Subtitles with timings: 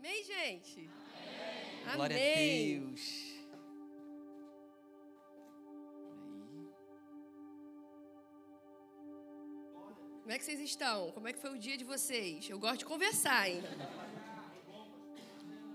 [0.00, 0.88] Amém, gente?
[1.84, 1.94] Amém.
[1.96, 3.34] Glória a Deus.
[10.22, 11.10] Como é que vocês estão?
[11.10, 12.48] Como é que foi o dia de vocês?
[12.48, 13.62] Eu gosto de conversar, hein?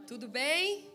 [0.07, 0.89] Tudo bem?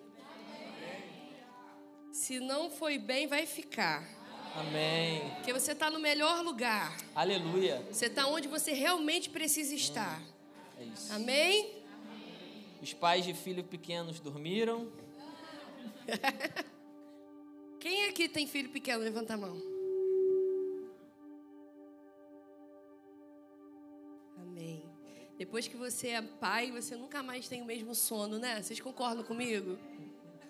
[2.11, 4.09] Se não foi bem, vai ficar.
[4.57, 5.31] Amém.
[5.37, 6.97] Porque você está no melhor lugar.
[7.15, 7.81] Aleluia.
[7.93, 10.21] Você está onde você realmente precisa estar.
[10.77, 11.13] É isso.
[11.13, 11.80] Amém?
[12.81, 14.91] Os pais de filhos pequenos dormiram.
[17.79, 19.03] Quem aqui tem filho pequeno?
[19.03, 19.61] Levanta a mão.
[24.39, 24.83] Amém.
[25.39, 28.63] Depois que você é pai, você nunca mais tem o mesmo sono, né?
[28.63, 29.79] Vocês concordam comigo?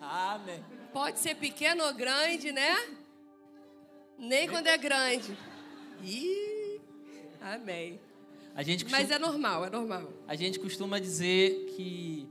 [0.01, 0.65] Amém.
[0.93, 2.75] Pode ser pequeno ou grande, né?
[4.19, 5.37] Nem quando é grande.
[6.03, 6.81] Ih,
[7.41, 8.01] amém.
[8.61, 10.13] A gente costuma, Mas é normal, é normal.
[10.29, 12.29] a gente costuma dizer que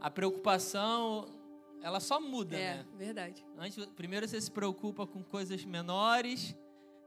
[0.00, 1.28] a preocupação
[1.80, 2.86] ela só muda, É, né?
[2.96, 3.46] verdade.
[3.56, 6.56] Antes, primeiro você se preocupa com coisas menores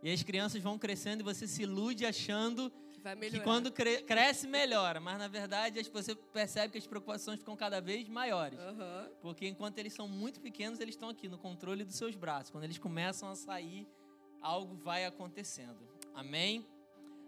[0.01, 4.47] e as crianças vão crescendo e você se ilude achando Que que quando cre- cresce
[4.47, 8.57] melhora, mas na verdade você percebe que as preocupações ficam cada vez maiores.
[8.59, 9.09] Aham.
[9.21, 12.49] Porque enquanto eles são muito pequenos, eles estão aqui no controle dos seus braços.
[12.51, 13.85] Quando eles começam a sair,
[14.41, 15.79] algo vai acontecendo.
[16.13, 16.65] Amém?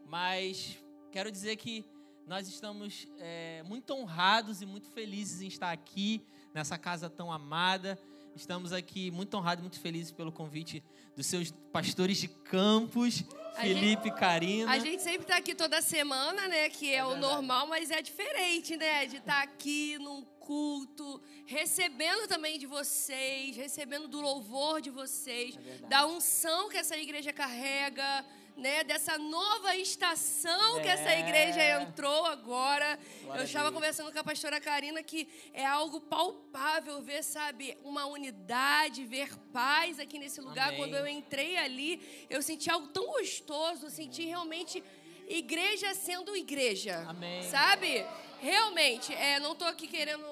[0.06, 0.78] Mas
[1.12, 1.86] quero dizer que
[2.26, 6.22] nós estamos é, muito honrados e muito felizes em estar aqui
[6.54, 8.00] nessa casa tão amada.
[8.36, 10.84] Estamos aqui muito honrados e muito felizes pelo convite
[11.16, 13.24] dos seus pastores de campos,
[13.58, 14.72] A Felipe e Karina.
[14.72, 16.70] A gente sempre tá aqui toda semana, né?
[16.70, 17.34] Que é, É o verdade.
[17.34, 19.08] normal, mas é diferente, né?
[19.08, 25.88] De estar aqui num culto, recebendo também de vocês, recebendo do louvor de vocês, É
[25.88, 28.24] da unção que essa igreja carrega,
[28.60, 28.84] né?
[28.84, 31.20] Dessa nova estação que essa É.
[31.22, 33.00] igreja entrou agora.
[33.24, 38.06] Glória Eu estava conversando com a pastora Karina que é algo palpável ver, sabe, uma
[38.06, 40.68] unidade, ver paz aqui nesse lugar.
[40.70, 40.78] Amém.
[40.80, 44.84] Quando eu entrei ali, eu senti algo tão gostoso, eu senti realmente
[45.28, 47.06] igreja sendo igreja.
[47.08, 47.44] Amém.
[47.44, 48.06] Sabe?
[48.42, 50.26] Realmente, é, não tô aqui querendo,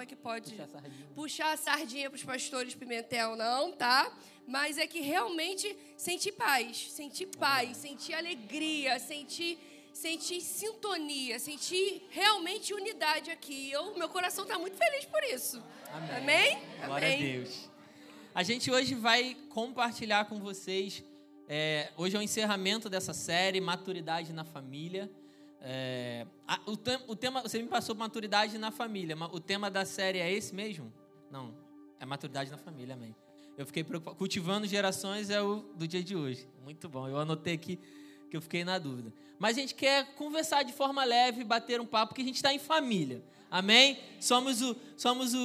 [0.00, 0.56] como é que pode
[1.14, 4.10] puxar a sardinha para os pastores Pimentel, não, tá?
[4.46, 9.58] Mas é que realmente senti paz, senti paz, senti alegria, senti,
[9.92, 13.70] senti sintonia, senti realmente unidade aqui.
[13.70, 15.62] Eu, meu coração está muito feliz por isso.
[15.92, 16.16] Amém.
[16.16, 16.58] Amém?
[16.86, 17.18] Glória Amém.
[17.18, 17.70] a Deus.
[18.34, 21.04] A gente hoje vai compartilhar com vocês.
[21.46, 25.10] é, hoje é o encerramento dessa série, Maturidade na Família.
[25.62, 29.70] É, a- o, tem- o tema, você me passou maturidade na família, mas o tema
[29.70, 30.92] da série é esse mesmo?
[31.30, 31.54] Não,
[31.98, 33.14] é maturidade na família, amém.
[33.58, 34.16] Eu fiquei preocupado.
[34.16, 36.48] Cultivando gerações é o do dia de hoje.
[36.64, 37.06] Muito bom.
[37.06, 37.78] Eu anotei aqui
[38.30, 39.12] que eu fiquei na dúvida.
[39.38, 42.54] Mas a gente quer conversar de forma leve, bater um papo, porque a gente está
[42.54, 43.22] em família.
[43.50, 43.98] Amém?
[44.18, 45.38] Somos, o, somos o-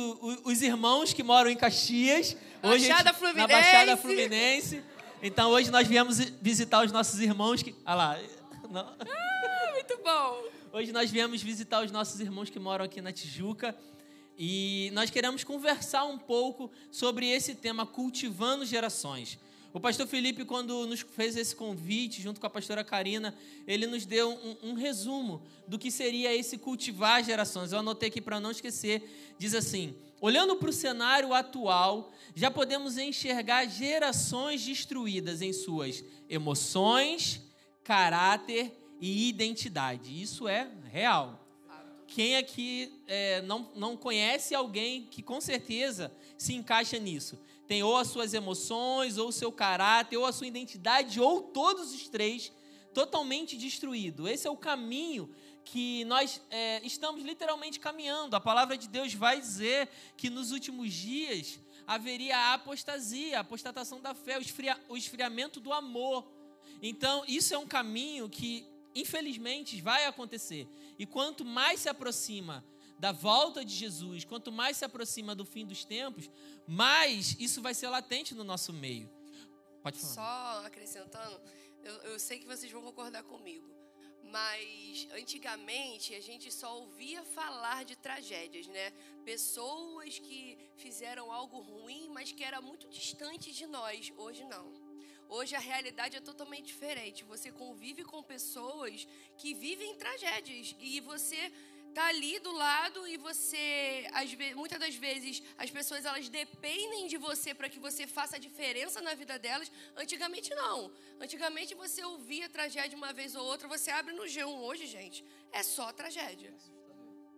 [0.45, 2.37] o- os irmãos que moram em Caxias.
[2.63, 3.51] Hoje Baixada gente- Fluminense.
[3.51, 4.83] Na Baixada Fluminense.
[5.21, 7.75] Então hoje nós viemos visitar os nossos irmãos que.
[7.83, 8.19] Ah lá.
[8.69, 8.95] não.
[9.87, 10.43] Muito bom.
[10.73, 13.77] Hoje nós viemos visitar os nossos irmãos que moram aqui na Tijuca
[14.35, 19.37] e nós queremos conversar um pouco sobre esse tema, cultivando gerações.
[19.71, 23.35] O pastor Felipe, quando nos fez esse convite, junto com a pastora Karina,
[23.67, 27.71] ele nos deu um, um resumo do que seria esse cultivar gerações.
[27.71, 29.35] Eu anotei aqui para não esquecer.
[29.37, 37.39] Diz assim: olhando para o cenário atual, já podemos enxergar gerações destruídas em suas emoções,
[37.83, 40.21] caráter e identidade.
[40.21, 41.41] Isso é real.
[42.07, 47.39] Quem aqui é, não, não conhece alguém que com certeza se encaixa nisso?
[47.67, 51.93] Tem ou as suas emoções, ou o seu caráter, ou a sua identidade, ou todos
[51.93, 52.51] os três
[52.93, 54.27] totalmente destruído.
[54.27, 55.29] Esse é o caminho
[55.65, 58.35] que nós é, estamos literalmente caminhando.
[58.35, 63.99] A palavra de Deus vai dizer que nos últimos dias haveria a apostasia, a apostatação
[63.99, 66.25] da fé, o, esfria, o esfriamento do amor.
[66.81, 70.67] Então, isso é um caminho que, infelizmente, vai acontecer.
[70.97, 72.65] E quanto mais se aproxima
[72.97, 76.29] da volta de Jesus, quanto mais se aproxima do fim dos tempos,
[76.65, 79.09] mais isso vai ser latente no nosso meio.
[79.83, 80.13] Pode falar.
[80.13, 81.39] Só acrescentando,
[81.83, 83.69] eu, eu sei que vocês vão concordar comigo,
[84.23, 88.91] mas antigamente a gente só ouvia falar de tragédias, né?
[89.23, 94.11] Pessoas que fizeram algo ruim, mas que era muito distante de nós.
[94.17, 94.73] Hoje não.
[95.29, 97.23] Hoje a realidade é totalmente diferente.
[97.23, 99.07] Você convive com pessoas
[99.37, 101.51] que vivem tragédias e você
[101.93, 107.07] tá ali do lado e você, às ve- muitas das vezes, as pessoas elas dependem
[107.07, 109.71] de você para que você faça a diferença na vida delas.
[109.95, 110.91] Antigamente não.
[111.19, 115.63] Antigamente você ouvia tragédia uma vez ou outra, você abre no G1 hoje, gente, é
[115.63, 116.53] só tragédia.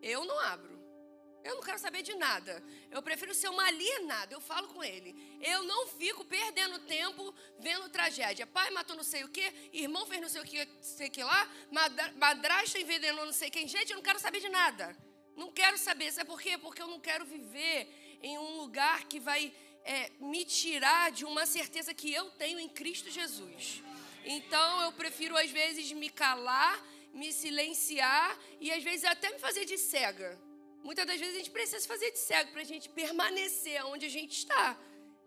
[0.01, 0.76] Eu não abro.
[1.43, 2.63] Eu não quero saber de nada.
[2.91, 4.33] Eu prefiro ser uma alienada.
[4.33, 5.15] Eu falo com ele.
[5.41, 8.45] Eu não fico perdendo tempo vendo tragédia.
[8.45, 11.49] Pai matou não sei o quê, irmão fez não sei o que, sei que lá,
[12.15, 13.67] madrasta envenenou não sei quem.
[13.67, 14.95] Gente, eu não quero saber de nada.
[15.35, 16.11] Não quero saber.
[16.11, 16.57] Sabe por quê?
[16.57, 19.53] Porque eu não quero viver em um lugar que vai
[19.83, 23.81] é, me tirar de uma certeza que eu tenho em Cristo Jesus.
[24.25, 29.63] Então eu prefiro às vezes me calar, me silenciar e às vezes até me fazer
[29.63, 30.46] de cega
[30.87, 34.05] Muitas das vezes a gente precisa se fazer de cego para a gente permanecer onde
[34.05, 34.79] a gente está,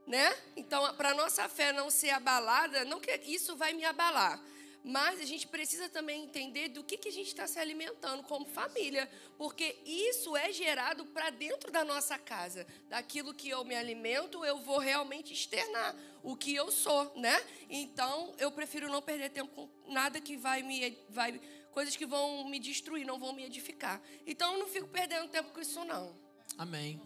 [0.06, 0.34] né?
[0.56, 4.42] Então, para a nossa fé não ser abalada, não que isso vai me abalar,
[4.82, 8.46] mas a gente precisa também entender do que, que a gente está se alimentando como
[8.46, 12.66] família, porque isso é gerado para dentro da nossa casa.
[12.88, 17.38] Daquilo que eu me alimento, eu vou realmente externar o que eu sou, né?
[17.68, 21.38] Então, eu prefiro não perder tempo com nada que vai me vai
[21.72, 24.00] coisas que vão me destruir, não vão me edificar.
[24.26, 26.14] Então eu não fico perdendo tempo com isso não.
[26.58, 27.00] Amém.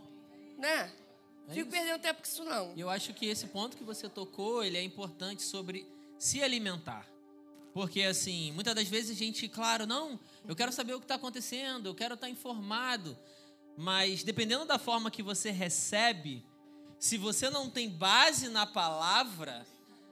[0.58, 0.92] Né?
[1.48, 1.70] É fico isso.
[1.70, 2.72] perdendo tempo com isso não.
[2.76, 5.86] Eu acho que esse ponto que você tocou, ele é importante sobre
[6.18, 7.06] se alimentar.
[7.72, 11.16] Porque, assim, muitas das vezes a gente, claro, não, eu quero saber o que está
[11.16, 13.18] acontecendo, eu quero estar tá informado.
[13.76, 16.46] Mas, dependendo da forma que você recebe,
[17.00, 19.66] se você não tem base na palavra,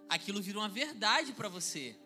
[0.08, 1.96] aquilo vira uma verdade para você.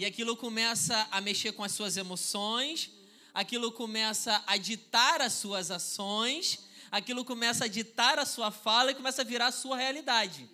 [0.00, 2.90] E aquilo começa a mexer com as suas emoções,
[3.34, 6.60] aquilo começa a ditar as suas ações,
[6.90, 10.48] aquilo começa a ditar a sua fala e começa a virar a sua realidade.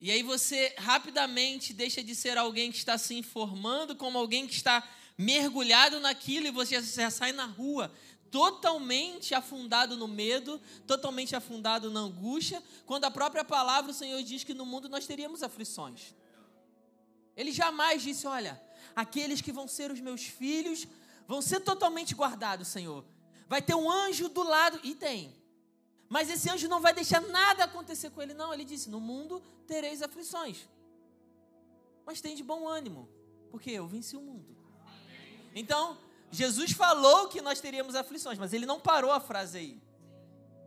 [0.00, 4.54] E aí você rapidamente deixa de ser alguém que está se informando como alguém que
[4.54, 4.88] está
[5.18, 7.92] mergulhado naquilo e você já sai na rua
[8.30, 14.44] totalmente afundado no medo, totalmente afundado na angústia, quando a própria palavra o Senhor diz
[14.44, 16.14] que no mundo nós teríamos aflições.
[17.36, 18.60] Ele jamais disse: Olha,
[18.94, 20.86] aqueles que vão ser os meus filhos
[21.26, 23.04] vão ser totalmente guardados, Senhor.
[23.48, 24.80] Vai ter um anjo do lado.
[24.82, 25.34] E tem.
[26.08, 28.52] Mas esse anjo não vai deixar nada acontecer com ele, não.
[28.52, 30.68] Ele disse: No mundo tereis aflições.
[32.04, 33.08] Mas tem de bom ânimo,
[33.50, 34.56] porque eu venci o mundo.
[35.54, 35.96] Então,
[36.30, 39.82] Jesus falou que nós teríamos aflições, mas ele não parou a frase aí.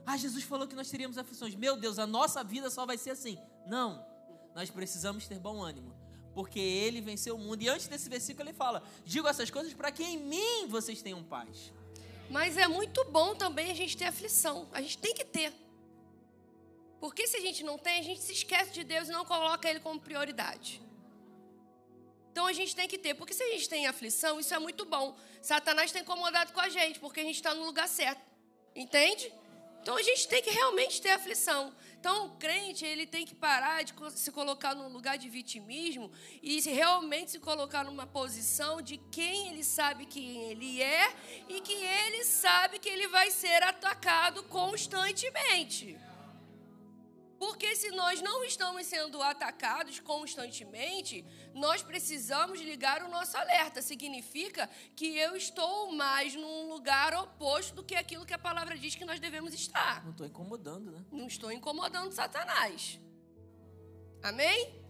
[0.05, 1.55] Ah, Jesus falou que nós teríamos aflições.
[1.55, 3.37] Meu Deus, a nossa vida só vai ser assim.
[3.67, 4.05] Não.
[4.53, 6.04] Nós precisamos ter bom ânimo
[6.35, 7.63] porque ele venceu o mundo.
[7.63, 11.23] E antes desse versículo ele fala: Digo essas coisas para que em mim vocês tenham
[11.23, 11.71] paz.
[12.29, 14.67] Mas é muito bom também a gente ter aflição.
[14.73, 15.53] A gente tem que ter.
[16.99, 19.69] Porque se a gente não tem, a gente se esquece de Deus e não coloca
[19.69, 20.81] Ele como prioridade.
[22.31, 23.13] Então a gente tem que ter.
[23.13, 25.15] Porque se a gente tem aflição, isso é muito bom.
[25.41, 28.21] Satanás está incomodado com a gente, porque a gente está no lugar certo.
[28.75, 29.31] Entende?
[29.85, 31.71] Então a gente tem que realmente ter aflição.
[31.99, 36.11] Então, o crente, ele tem que parar de se colocar num lugar de vitimismo
[36.41, 41.13] e realmente se colocar numa posição de quem ele sabe quem ele é
[41.47, 45.95] e que ele sabe que ele vai ser atacado constantemente.
[47.37, 53.81] Porque se nós não estamos sendo atacados constantemente, nós precisamos ligar o nosso alerta.
[53.81, 58.95] Significa que eu estou mais num lugar oposto do que aquilo que a palavra diz
[58.95, 60.03] que nós devemos estar.
[60.03, 61.05] Não estou incomodando, né?
[61.11, 62.99] Não estou incomodando Satanás.
[64.23, 64.85] Amém?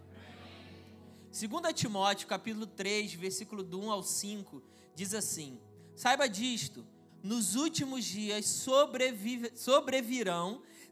[1.31, 4.63] 2 Timóteo, capítulo 3, versículo do 1 ao 5,
[4.95, 5.59] diz assim:
[5.94, 6.88] Saiba disto,
[7.21, 8.45] nos últimos dias
[9.56, 10.61] sobrevirão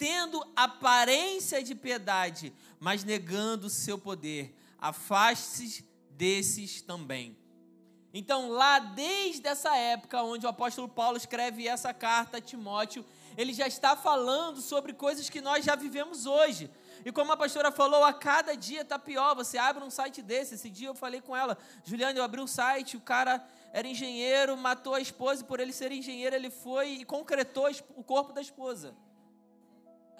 [0.00, 4.56] tendo aparência de piedade, mas negando o seu poder.
[4.78, 7.36] Afaste-se desses também.
[8.14, 13.04] Então, lá desde essa época onde o apóstolo Paulo escreve essa carta a Timóteo,
[13.36, 16.70] ele já está falando sobre coisas que nós já vivemos hoje.
[17.04, 19.34] E como a pastora falou, a cada dia está pior.
[19.34, 20.54] Você abre um site desse.
[20.54, 24.56] Esse dia eu falei com ela, Juliana, eu abri um site, o cara era engenheiro,
[24.56, 28.40] matou a esposa e por ele ser engenheiro, ele foi e concretou o corpo da
[28.40, 28.96] esposa.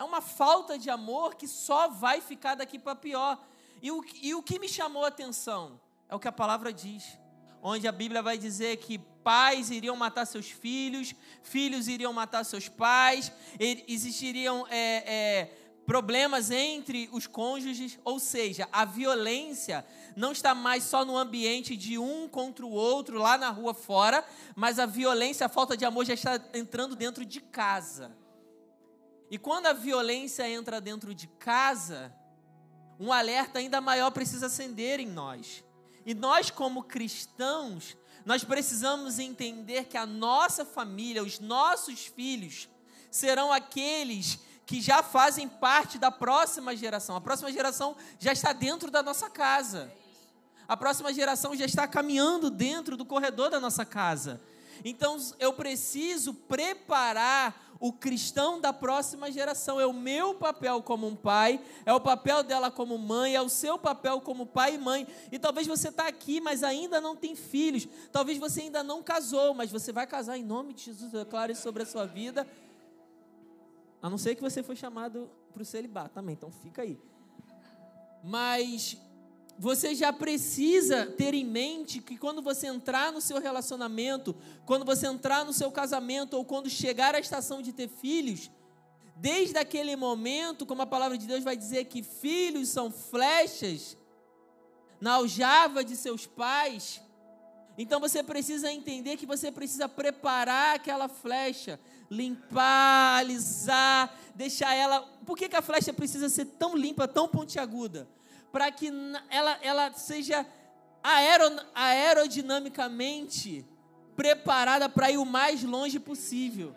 [0.00, 3.38] É uma falta de amor que só vai ficar daqui para pior.
[3.82, 5.78] E o, e o que me chamou a atenção
[6.08, 7.18] é o que a palavra diz,
[7.62, 12.66] onde a Bíblia vai dizer que pais iriam matar seus filhos, filhos iriam matar seus
[12.66, 15.44] pais, existiriam é, é,
[15.84, 19.84] problemas entre os cônjuges, ou seja, a violência
[20.16, 24.24] não está mais só no ambiente de um contra o outro, lá na rua fora,
[24.56, 28.18] mas a violência, a falta de amor já está entrando dentro de casa.
[29.30, 32.12] E quando a violência entra dentro de casa,
[32.98, 35.64] um alerta ainda maior precisa acender em nós.
[36.04, 42.68] E nós, como cristãos, nós precisamos entender que a nossa família, os nossos filhos,
[43.10, 47.16] serão aqueles que já fazem parte da próxima geração.
[47.16, 49.92] A próxima geração já está dentro da nossa casa.
[50.68, 54.40] A próxima geração já está caminhando dentro do corredor da nossa casa.
[54.84, 59.80] Então eu preciso preparar o cristão da próxima geração.
[59.80, 63.48] É o meu papel como um pai, é o papel dela como mãe, é o
[63.48, 65.06] seu papel como pai e mãe.
[65.32, 67.88] E talvez você está aqui, mas ainda não tem filhos.
[68.12, 71.12] Talvez você ainda não casou, mas você vai casar em nome de Jesus.
[71.14, 72.46] Eu declaro isso sobre a sua vida.
[74.02, 76.98] A não ser que você foi chamado para o celibato também, então fica aí.
[78.22, 78.98] Mas
[79.58, 85.06] você já precisa ter em mente que quando você entrar no seu relacionamento, quando você
[85.06, 88.50] entrar no seu casamento ou quando chegar à estação de ter filhos,
[89.16, 93.96] desde aquele momento, como a palavra de Deus vai dizer que filhos são flechas
[95.00, 97.02] na aljava de seus pais,
[97.76, 101.80] então você precisa entender que você precisa preparar aquela flecha,
[102.10, 105.00] limpar, alisar, deixar ela.
[105.24, 108.06] Por que, que a flecha precisa ser tão limpa, tão pontiaguda?
[108.52, 108.90] Para que
[109.28, 110.46] ela, ela seja
[111.02, 113.66] aero, aerodinamicamente
[114.16, 116.74] preparada para ir o mais longe possível.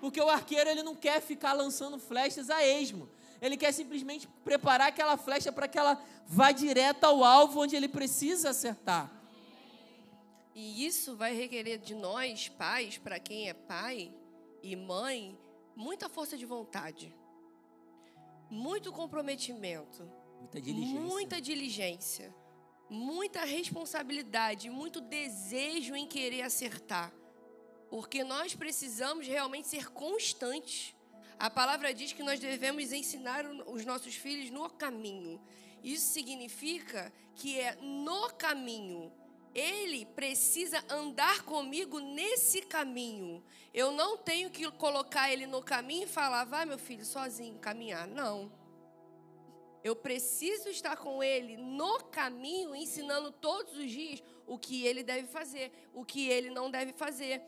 [0.00, 3.08] Porque o arqueiro ele não quer ficar lançando flechas a esmo.
[3.40, 7.88] Ele quer simplesmente preparar aquela flecha para que ela vá direto ao alvo onde ele
[7.88, 9.12] precisa acertar.
[10.54, 14.12] E isso vai requerer de nós, pais, para quem é pai
[14.62, 15.38] e mãe,
[15.76, 17.14] muita força de vontade,
[18.50, 21.00] muito comprometimento, Muita diligência.
[21.00, 22.34] Muita diligência.
[22.90, 27.12] Muita responsabilidade, muito desejo em querer acertar.
[27.90, 30.94] Porque nós precisamos realmente ser constantes.
[31.38, 35.40] A palavra diz que nós devemos ensinar os nossos filhos no caminho.
[35.82, 39.12] Isso significa que é no caminho.
[39.54, 43.42] Ele precisa andar comigo nesse caminho.
[43.72, 48.06] Eu não tenho que colocar ele no caminho e falar, vai meu filho, sozinho caminhar.
[48.06, 48.50] Não.
[49.82, 55.28] Eu preciso estar com ele no caminho, ensinando todos os dias o que ele deve
[55.28, 57.42] fazer, o que ele não deve fazer.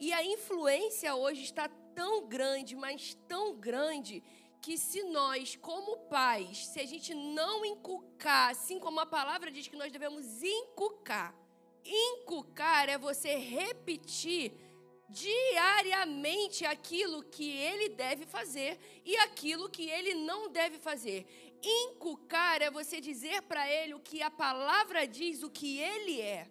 [0.00, 4.22] E a influência hoje está tão grande, mas tão grande,
[4.60, 9.68] que se nós, como pais, se a gente não inculcar, assim como a palavra diz
[9.68, 11.34] que nós devemos inculcar,
[11.84, 14.52] inculcar é você repetir
[15.06, 21.43] diariamente aquilo que ele deve fazer e aquilo que ele não deve fazer.
[21.64, 26.48] Inculcar é você dizer para ele o que a palavra diz, o que ele é.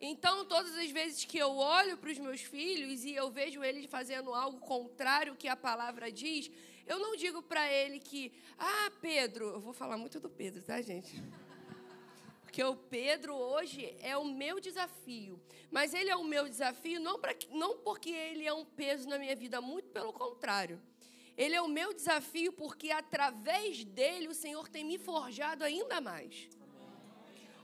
[0.00, 3.86] Então, todas as vezes que eu olho para os meus filhos e eu vejo eles
[3.86, 6.50] fazendo algo contrário ao que a palavra diz,
[6.86, 10.82] eu não digo para ele que, ah, Pedro, eu vou falar muito do Pedro, tá,
[10.82, 11.22] gente?
[12.42, 15.40] Porque o Pedro hoje é o meu desafio.
[15.70, 19.18] Mas ele é o meu desafio não, pra, não porque ele é um peso na
[19.18, 20.80] minha vida, muito pelo contrário.
[21.36, 26.48] Ele é o meu desafio porque através dele o Senhor tem me forjado ainda mais.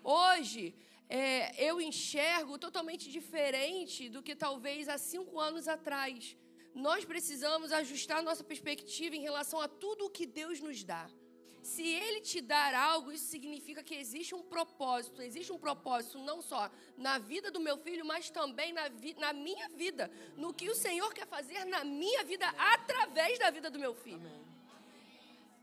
[0.03, 0.75] Hoje,
[1.09, 6.37] é, eu enxergo totalmente diferente do que talvez há cinco anos atrás.
[6.75, 11.09] Nós precisamos ajustar nossa perspectiva em relação a tudo o que Deus nos dá.
[11.63, 15.23] Se Ele te dar algo, isso significa que existe um propósito.
[15.23, 19.69] Existe um propósito não só na vida do meu filho, mas também na, na minha
[19.69, 20.11] vida.
[20.37, 24.17] No que o Senhor quer fazer na minha vida através da vida do meu filho.
[24.17, 24.51] Amém.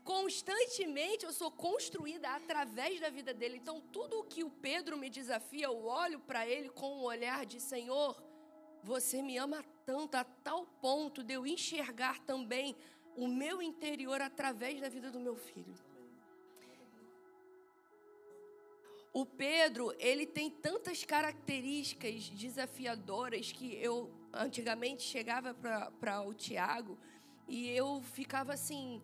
[0.08, 3.58] Constantemente eu sou construída através da vida dele.
[3.58, 7.44] Então, tudo o que o Pedro me desafia, eu olho para ele com um olhar
[7.44, 8.16] de Senhor,
[8.82, 12.74] você me ama tanto, a tal ponto de eu enxergar também
[13.16, 15.74] o meu interior através da vida do meu filho.
[19.12, 26.98] O Pedro, ele tem tantas características desafiadoras que eu antigamente chegava para o Tiago
[27.48, 29.00] e eu ficava assim,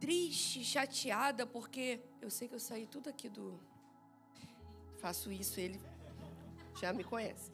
[0.00, 3.58] triste, chateada, porque eu sei que eu saí tudo aqui do.
[4.98, 5.80] Faço isso, ele
[6.80, 7.52] já me conhece.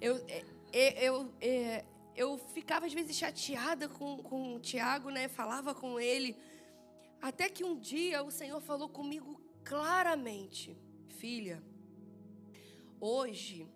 [0.00, 5.10] Eu, é, é, eu, eu, é, eu ficava às vezes chateada com, com o Tiago,
[5.10, 5.28] né?
[5.28, 6.36] Falava com ele.
[7.20, 10.76] Até que um dia o Senhor falou comigo claramente
[11.10, 11.62] filha,
[13.00, 13.68] hoje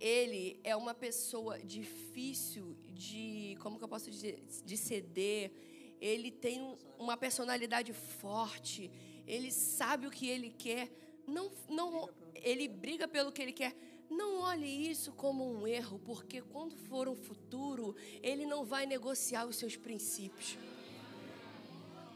[0.00, 5.52] ele é uma pessoa difícil de, como que eu posso dizer, de ceder.
[6.00, 8.90] Ele tem uma personalidade forte.
[9.26, 10.90] Ele sabe o que ele quer.
[11.26, 13.76] Não, não, ele briga pelo que ele quer.
[14.08, 19.44] Não olhe isso como um erro, porque quando for um futuro, ele não vai negociar
[19.46, 20.58] os seus princípios.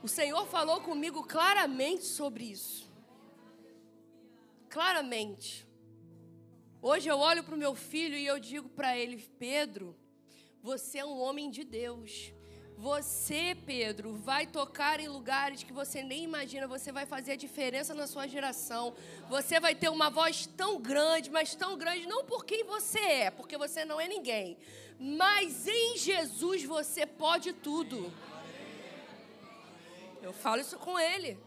[0.02, 2.93] O Senhor falou comigo claramente sobre isso.
[4.74, 5.64] Claramente.
[6.82, 9.96] Hoje eu olho para o meu filho e eu digo para ele: Pedro,
[10.60, 12.32] você é um homem de Deus.
[12.76, 16.66] Você, Pedro, vai tocar em lugares que você nem imagina.
[16.66, 18.96] Você vai fazer a diferença na sua geração.
[19.28, 23.30] Você vai ter uma voz tão grande, mas tão grande, não por quem você é,
[23.30, 24.58] porque você não é ninguém.
[24.98, 28.12] Mas em Jesus você pode tudo.
[30.20, 31.38] Eu falo isso com ele.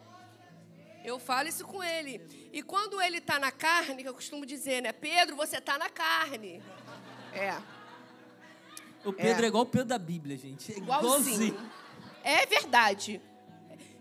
[1.07, 2.21] Eu falo isso com ele.
[2.51, 4.91] E quando ele está na carne, que eu costumo dizer, né?
[4.91, 6.61] Pedro, você está na carne.
[7.33, 7.55] É.
[9.05, 10.73] O Pedro é, é igual o Pedro da Bíblia, gente.
[10.73, 11.57] É igualzinho.
[12.25, 13.21] É verdade.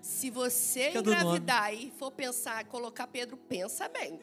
[0.02, 4.18] Se você Fica engravidar e for pensar, colocar Pedro, pensa bem.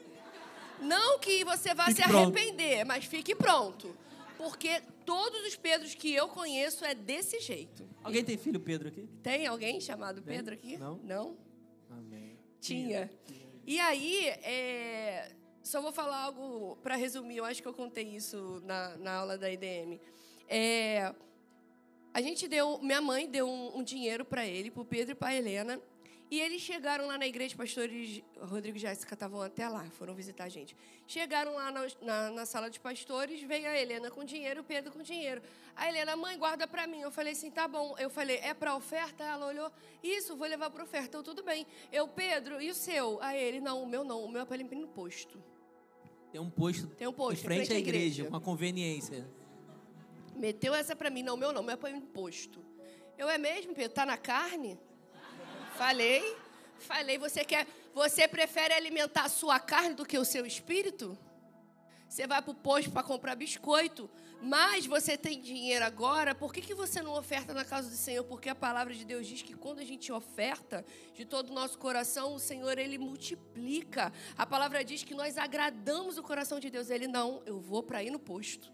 [0.82, 2.88] Não que você vá fique se arrepender, pronto.
[2.88, 3.96] mas fique pronto.
[4.38, 7.88] Porque todos os Pedros que eu conheço é desse jeito.
[8.04, 9.08] Alguém tem filho Pedro aqui?
[9.22, 10.78] Tem alguém chamado Pedro aqui?
[10.78, 11.00] Não.
[11.02, 11.53] Não?
[12.64, 13.12] Tinha.
[13.66, 15.32] E aí, é...
[15.62, 17.38] só vou falar algo para resumir.
[17.38, 20.00] Eu acho que eu contei isso na, na aula da IDM.
[20.48, 21.14] É,
[22.14, 25.16] a gente deu, minha mãe deu um, um dinheiro para ele, para o Pedro e
[25.16, 25.82] para Helena.
[26.34, 30.46] E eles chegaram lá na igreja, pastores Rodrigo e Jéssica estavam até lá, foram visitar
[30.46, 30.76] a gente.
[31.06, 34.92] Chegaram lá na, na, na, sala de pastores, veio a Helena com dinheiro, o Pedro
[34.92, 35.44] com dinheiro.
[35.76, 37.02] A Helena, mãe, guarda para mim.
[37.02, 37.96] Eu falei assim, tá bom.
[38.00, 39.24] Eu falei, é para oferta?
[39.24, 39.72] Ela olhou,
[40.02, 41.10] isso, vou levar para oferta.
[41.10, 41.68] Então, tudo bem.
[41.92, 43.22] Eu, Pedro, e o seu?
[43.22, 45.40] A ele, não, o meu não, o meu é para limpar no posto.
[46.32, 49.24] Tem um posto, Tem um posto em frente, frente à igreja, igreja, uma conveniência.
[50.36, 51.22] Meteu essa para mim.
[51.22, 52.60] Não, meu não, meu é para o imposto.
[53.20, 53.94] Eu é mesmo, Pedro?
[53.94, 54.80] Tá na carne?
[55.78, 56.38] Falei.
[56.80, 61.18] Falei, você quer, você prefere alimentar a sua carne do que o seu espírito?
[62.08, 64.08] Você vai para o posto para comprar biscoito,
[64.40, 68.24] mas você tem dinheiro agora, por que, que você não oferta na casa do Senhor?
[68.26, 71.78] Porque a palavra de Deus diz que quando a gente oferta de todo o nosso
[71.80, 74.14] coração, o Senhor, Ele multiplica.
[74.38, 76.90] A palavra diz que nós agradamos o coração de Deus.
[76.90, 78.72] Ele, não, eu vou para ir no posto.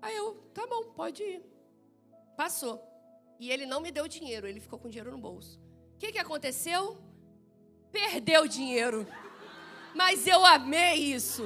[0.00, 1.42] Aí eu, tá bom, pode ir.
[2.36, 2.95] Passou.
[3.38, 5.60] E ele não me deu dinheiro, ele ficou com dinheiro no bolso.
[5.94, 6.98] O que, que aconteceu?
[7.92, 9.06] Perdeu o dinheiro.
[9.94, 11.44] Mas eu amei isso.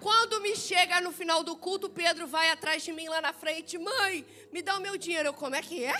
[0.00, 3.78] Quando me chega no final do culto, Pedro vai atrás de mim lá na frente.
[3.78, 5.28] Mãe, me dá o meu dinheiro.
[5.30, 5.94] Eu, como é que é?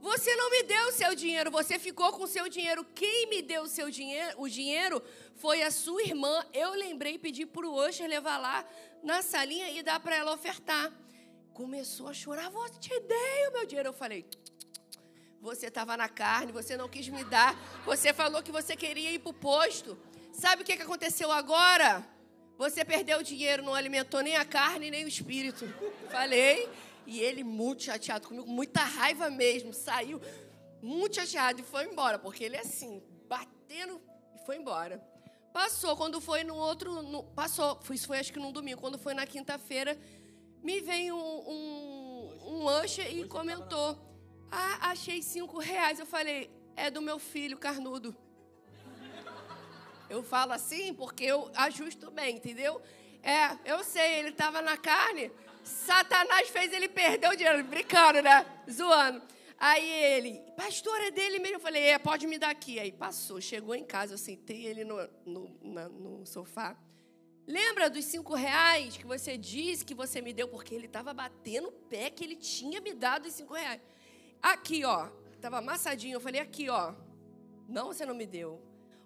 [0.00, 2.84] Você não me deu o seu dinheiro, você ficou com o seu dinheiro.
[2.92, 5.00] Quem me deu o seu dinheiro, o dinheiro
[5.36, 6.44] foi a sua irmã.
[6.52, 7.76] Eu lembrei pedi para o
[8.08, 8.64] levar lá
[9.00, 10.92] na salinha e dar para ela ofertar.
[11.54, 13.90] Começou a chorar, vou te dei o meu dinheiro.
[13.90, 14.26] Eu falei,
[15.40, 19.18] você estava na carne, você não quis me dar, você falou que você queria ir
[19.18, 19.98] para o posto.
[20.32, 22.06] Sabe o que, que aconteceu agora?
[22.56, 25.66] Você perdeu o dinheiro, não alimentou nem a carne nem o espírito.
[26.10, 26.68] Falei.
[27.06, 30.20] E ele, muito chateado comigo, muita raiva mesmo, saiu
[30.80, 34.00] muito chateado e foi embora, porque ele é assim, batendo
[34.34, 35.02] e foi embora.
[35.52, 37.02] Passou, quando foi no outro.
[37.02, 38.80] No, passou, isso foi acho que num domingo.
[38.80, 39.98] Quando foi na quinta-feira,
[40.62, 43.98] me veio um, um, lanche e comentou:
[44.50, 45.98] Ah, achei cinco reais.
[45.98, 48.16] Eu falei: É do meu filho carnudo.
[50.08, 52.80] Eu falo assim porque eu ajusto bem, entendeu?
[53.22, 55.30] É, eu sei, ele estava na carne,
[55.64, 58.44] Satanás fez ele perder o dinheiro, brincando, né?
[58.70, 59.22] Zoando.
[59.58, 61.56] Aí ele, pastor, é dele mesmo.
[61.56, 62.80] Eu falei, é, pode me dar aqui.
[62.80, 66.76] Aí passou, chegou em casa, eu sentei ele no, no, na, no sofá.
[67.46, 70.48] Lembra dos cinco reais que você disse que você me deu?
[70.48, 73.80] Porque ele estava batendo o pé que ele tinha me dado os cinco reais.
[74.40, 75.08] Aqui, ó.
[75.34, 76.16] Estava amassadinho.
[76.16, 76.94] Eu falei, aqui, ó.
[77.68, 78.60] Não, você não me deu.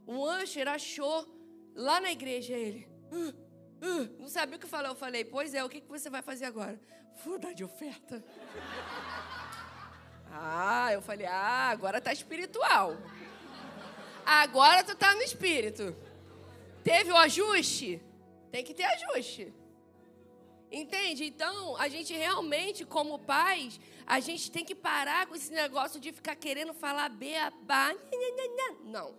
[0.07, 1.27] Um Usher achou
[1.75, 2.87] lá na igreja ele.
[3.11, 3.46] Uh,
[3.83, 4.88] Uh, não sabia o que falar.
[4.88, 6.81] Eu falei, pois é, o que, que você vai fazer agora?
[7.25, 8.25] Vou dar de oferta.
[10.33, 12.96] ah, eu falei, ah, agora tá espiritual.
[14.25, 15.94] Agora tu tá no espírito.
[16.83, 18.01] Teve o ajuste?
[18.50, 19.52] Tem que ter ajuste.
[20.70, 21.24] Entende?
[21.24, 26.12] Então, a gente realmente, como pais, a gente tem que parar com esse negócio de
[26.12, 27.94] ficar querendo falar beabá.
[28.85, 29.14] Não.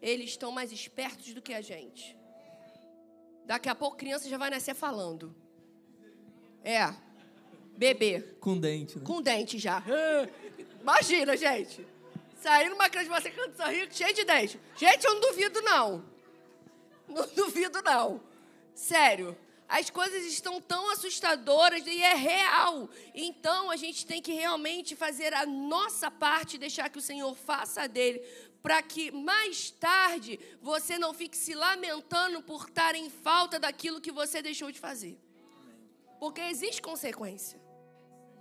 [0.00, 2.16] Eles estão mais espertos do que a gente.
[3.44, 5.34] Daqui a pouco criança já vai nascer falando.
[6.64, 6.94] É.
[7.76, 8.20] Bebê.
[8.40, 9.04] Com dente, né?
[9.04, 9.82] Com dente já.
[10.80, 11.86] Imagina, gente.
[12.36, 14.60] Saindo uma criança de você cantando cheio de dente.
[14.76, 16.04] Gente, eu não duvido, não.
[17.14, 18.20] Não duvido, não.
[18.74, 19.36] Sério.
[19.68, 22.90] As coisas estão tão assustadoras e é real.
[23.14, 27.82] Então a gente tem que realmente fazer a nossa parte deixar que o Senhor faça
[27.82, 28.20] a dele.
[28.62, 34.12] para que mais tarde você não fique se lamentando por estar em falta daquilo que
[34.12, 35.18] você deixou de fazer.
[36.20, 37.61] Porque existe consequência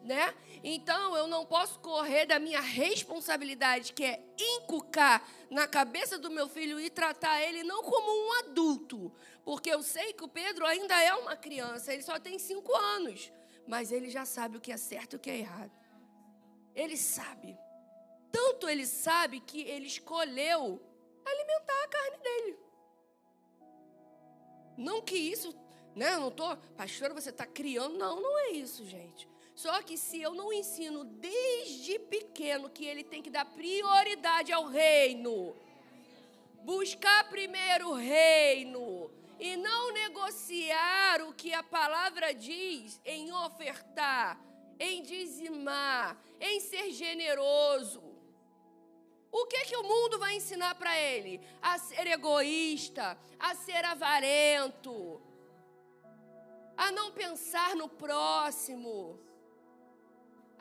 [0.03, 0.33] né?
[0.63, 6.47] Então eu não posso correr da minha responsabilidade, que é inculcar na cabeça do meu
[6.47, 9.11] filho e tratar ele não como um adulto,
[9.43, 13.31] porque eu sei que o Pedro ainda é uma criança, ele só tem cinco anos,
[13.67, 15.71] mas ele já sabe o que é certo e o que é errado.
[16.75, 17.57] Ele sabe.
[18.31, 20.81] Tanto ele sabe que ele escolheu
[21.25, 22.59] alimentar a carne dele.
[24.77, 25.53] Não que isso,
[25.95, 26.13] né?
[26.13, 27.97] Eu não tô, pastora, você está criando.
[27.97, 29.29] Não, não é isso, gente.
[29.61, 34.65] Só que se eu não ensino desde pequeno que ele tem que dar prioridade ao
[34.65, 35.55] reino,
[36.63, 44.41] buscar primeiro o reino e não negociar o que a palavra diz em ofertar,
[44.79, 48.01] em dizimar, em ser generoso.
[49.31, 51.39] O que que o mundo vai ensinar para ele?
[51.61, 55.21] A ser egoísta, a ser avarento,
[56.75, 59.29] a não pensar no próximo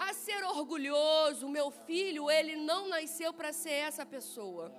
[0.08, 1.48] a ser orgulhoso.
[1.48, 4.72] Meu filho, ele não nasceu para ser essa pessoa.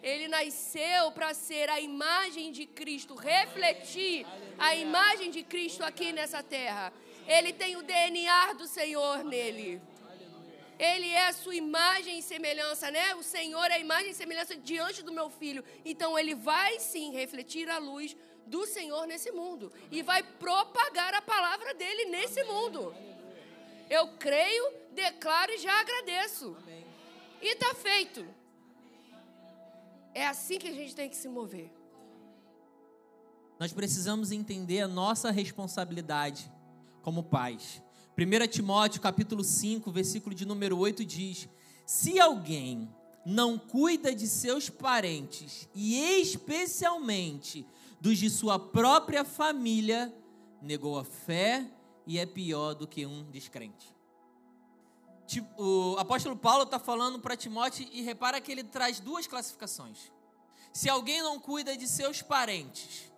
[0.00, 4.24] Ele nasceu para ser a imagem de Cristo, refletir
[4.56, 6.92] a imagem de Cristo aqui nessa terra.
[7.26, 9.82] Ele tem o DNA do Senhor nele.
[10.78, 13.16] Ele é a sua imagem e semelhança, né?
[13.16, 15.64] O Senhor é a imagem e semelhança diante do meu filho.
[15.84, 21.20] Então ele vai sim refletir a luz do Senhor nesse mundo e vai propagar a
[21.20, 22.94] palavra dele nesse mundo.
[23.90, 26.56] Eu creio, declaro e já agradeço.
[26.62, 26.84] Amém.
[27.40, 28.26] E está feito.
[30.14, 31.72] É assim que a gente tem que se mover.
[33.58, 36.50] Nós precisamos entender a nossa responsabilidade
[37.02, 37.82] como pais.
[38.16, 41.48] 1 Timóteo capítulo 5, versículo de número 8 diz:
[41.86, 42.92] Se alguém
[43.24, 47.66] não cuida de seus parentes e especialmente
[48.00, 50.12] dos de sua própria família,
[50.60, 51.66] negou a fé
[52.08, 53.94] e é pior do que um descrente.
[55.58, 60.10] O apóstolo Paulo está falando para Timóteo e repara que ele traz duas classificações.
[60.72, 63.12] Se alguém não cuida de seus parentes,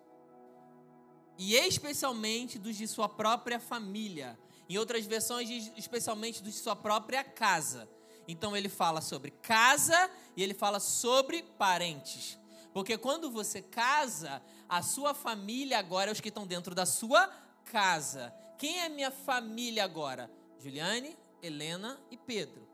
[1.38, 4.36] e especialmente dos de sua própria família,
[4.68, 7.88] em outras versões especialmente dos de sua própria casa.
[8.26, 12.36] Então ele fala sobre casa e ele fala sobre parentes.
[12.74, 17.28] Porque quando você casa, a sua família agora é os que estão dentro da sua
[17.64, 18.34] casa.
[18.60, 20.30] Quem é minha família agora?
[20.58, 22.68] Juliane, Helena e Pedro.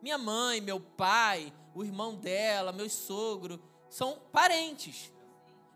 [0.00, 5.12] Minha mãe, meu pai, o irmão dela, meu sogro, são parentes.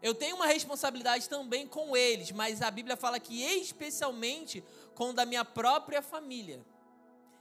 [0.00, 4.62] Eu tenho uma responsabilidade também com eles, mas a Bíblia fala que especialmente
[4.94, 6.64] com da minha própria família.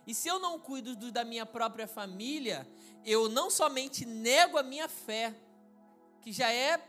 [0.07, 2.67] E se eu não cuido do da minha própria família,
[3.05, 5.31] eu não somente nego a minha fé,
[6.21, 6.83] que já é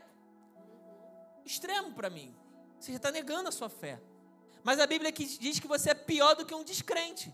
[1.45, 2.35] extremo para mim.
[2.79, 4.01] Você já está negando a sua fé.
[4.67, 7.33] Mas a Bíblia diz que você é pior do que um descrente.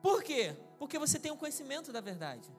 [0.00, 0.56] Por quê?
[0.78, 2.50] Porque você tem o um conhecimento da verdade.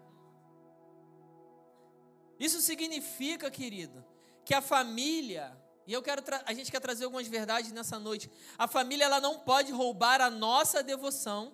[2.40, 4.06] Isso significa, querido,
[4.46, 8.30] que a família, e eu quero a gente quer trazer algumas verdades nessa noite.
[8.60, 11.52] A família ela não pode roubar a nossa devoção,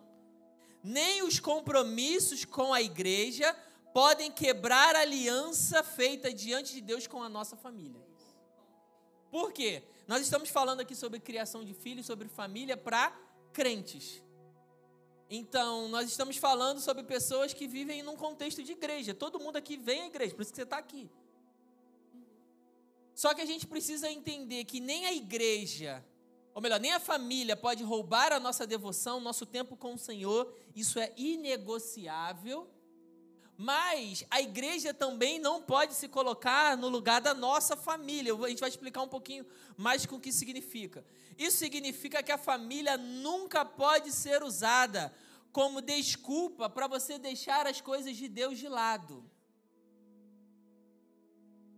[0.84, 3.56] nem os compromissos com a igreja
[3.94, 8.06] podem quebrar a aliança feita diante de Deus com a nossa família.
[9.32, 9.84] Por quê?
[10.08, 13.12] Nós estamos falando aqui sobre criação de filhos, sobre família para
[13.54, 14.22] crentes.
[15.30, 19.13] Então, nós estamos falando sobre pessoas que vivem num contexto de igreja.
[19.13, 21.10] Todo mundo aqui vem à igreja, por isso que você está aqui.
[23.16, 26.04] Só que a gente precisa entender que nem a igreja,
[26.54, 30.54] ou melhor, nem a família pode roubar a nossa devoção, nosso tempo com o Senhor.
[30.76, 32.70] Isso é inegociável.
[33.58, 38.34] Mas a igreja também não pode se colocar no lugar da nossa família.
[38.34, 39.46] A gente vai explicar um pouquinho
[39.78, 41.06] mais com o que significa.
[41.38, 45.13] Isso significa que a família nunca pode ser usada
[45.52, 49.24] como desculpa para você deixar as coisas de Deus de lado.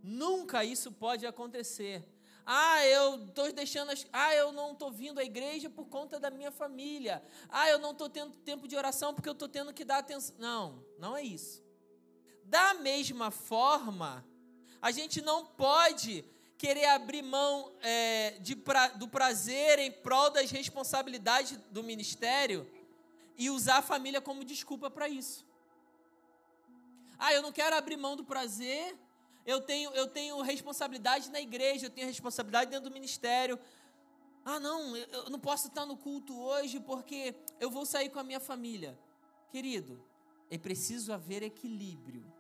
[0.01, 2.07] Nunca isso pode acontecer.
[2.45, 4.05] Ah, eu estou deixando as...
[4.13, 7.23] Ah, eu não estou vindo à igreja por conta da minha família.
[7.49, 10.35] Ah, eu não estou tendo tempo de oração porque eu estou tendo que dar atenção.
[10.37, 11.64] Não, não é isso.
[12.45, 14.23] Da mesma forma,
[14.81, 16.23] a gente não pode
[16.57, 22.69] querer abrir mão é, de pra, do prazer em prol das responsabilidades do ministério
[23.37, 25.45] e usar a família como desculpa para isso.
[27.17, 28.95] Ah, eu não quero abrir mão do prazer,
[29.45, 33.59] eu tenho, eu tenho responsabilidade na igreja, eu tenho responsabilidade dentro do ministério.
[34.43, 38.23] Ah, não, eu não posso estar no culto hoje porque eu vou sair com a
[38.23, 38.97] minha família.
[39.49, 40.03] Querido,
[40.49, 42.34] é preciso haver equilíbrio.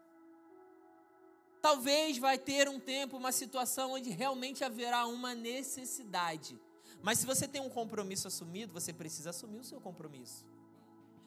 [1.65, 6.61] Talvez vai ter um tempo, uma situação onde realmente haverá uma necessidade.
[7.01, 10.45] Mas se você tem um compromisso assumido, você precisa assumir o seu compromisso.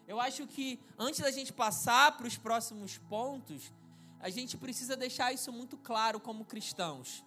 [0.06, 3.72] Eu acho que antes da gente passar para os próximos pontos,
[4.20, 7.24] a gente precisa deixar isso muito claro como cristãos.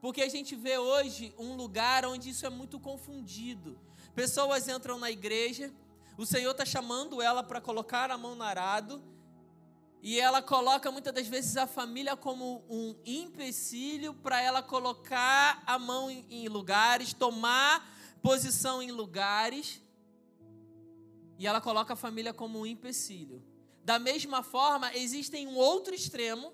[0.00, 3.78] Porque a gente vê hoje um lugar onde isso é muito confundido.
[4.14, 5.70] Pessoas entram na igreja,
[6.16, 9.02] o Senhor está chamando ela para colocar a mão no arado,
[10.06, 15.78] e ela coloca muitas das vezes a família como um empecilho para ela colocar a
[15.78, 17.82] mão em lugares, tomar
[18.20, 19.80] posição em lugares,
[21.38, 23.42] e ela coloca a família como um empecilho.
[23.82, 26.52] Da mesma forma, existe um outro extremo,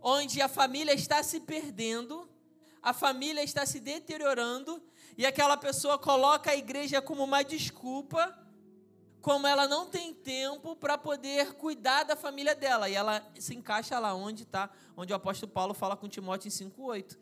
[0.00, 2.26] onde a família está se perdendo,
[2.80, 4.82] a família está se deteriorando,
[5.18, 8.34] e aquela pessoa coloca a igreja como uma desculpa
[9.24, 12.90] como ela não tem tempo para poder cuidar da família dela.
[12.90, 16.50] E ela se encaixa lá onde está, onde o apóstolo Paulo fala com Timóteo em
[16.50, 17.16] 5,8.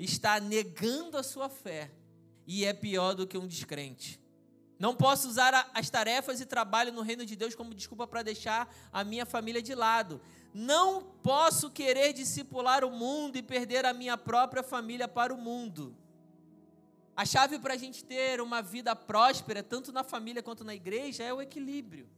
[0.00, 1.92] Está negando a sua fé
[2.44, 4.20] e é pior do que um descrente.
[4.80, 8.68] Não posso usar as tarefas e trabalho no reino de Deus como desculpa para deixar
[8.92, 10.20] a minha família de lado.
[10.52, 15.96] Não posso querer discipular o mundo e perder a minha própria família para o mundo.
[17.18, 21.24] A chave para a gente ter uma vida próspera, tanto na família quanto na igreja,
[21.24, 22.08] é o equilíbrio.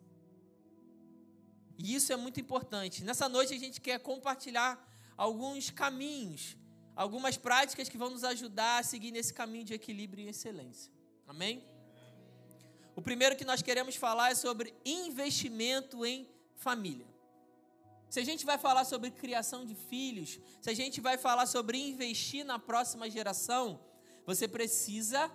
[1.78, 3.02] E isso é muito importante.
[3.02, 4.78] Nessa noite a gente quer compartilhar
[5.16, 6.54] alguns caminhos,
[6.94, 10.92] algumas práticas que vão nos ajudar a seguir nesse caminho de equilíbrio e excelência.
[11.26, 11.64] Amém?
[12.94, 17.06] O primeiro que nós queremos falar é sobre investimento em família.
[18.10, 21.78] Se a gente vai falar sobre criação de filhos, se a gente vai falar sobre
[21.78, 23.80] investir na próxima geração,
[24.26, 25.30] você precisa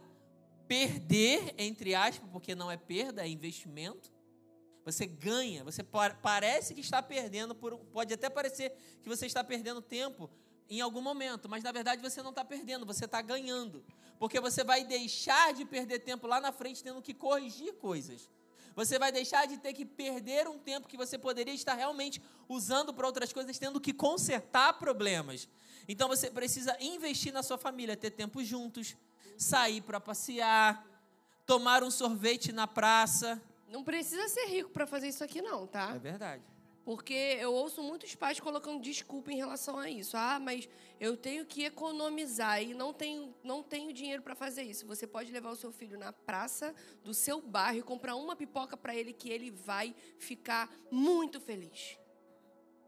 [0.67, 4.13] perder, entre aspas, porque não é perda, é investimento.
[4.84, 5.84] Você ganha, você
[6.21, 8.71] parece que está perdendo, por, pode até parecer
[9.02, 10.30] que você está perdendo tempo
[10.69, 13.84] em algum momento, mas na verdade você não está perdendo, você está ganhando.
[14.19, 18.30] Porque você vai deixar de perder tempo lá na frente tendo que corrigir coisas.
[18.76, 22.94] Você vai deixar de ter que perder um tempo que você poderia estar realmente usando
[22.94, 25.48] para outras coisas, tendo que consertar problemas.
[25.88, 28.96] Então você precisa investir na sua família, ter tempo juntos,
[29.38, 30.86] sair para passear,
[31.46, 33.42] tomar um sorvete na praça.
[33.70, 35.94] Não precisa ser rico para fazer isso aqui, não, tá?
[35.96, 36.44] É verdade.
[36.86, 40.15] Porque eu ouço muitos pais colocando desculpa em relação a isso.
[40.15, 40.69] Ah, mas
[41.00, 44.86] eu tenho que economizar e não tenho, não tenho dinheiro para fazer isso.
[44.86, 48.78] Você pode levar o seu filho na praça do seu bairro e comprar uma pipoca
[48.78, 51.98] para ele que ele vai ficar muito feliz.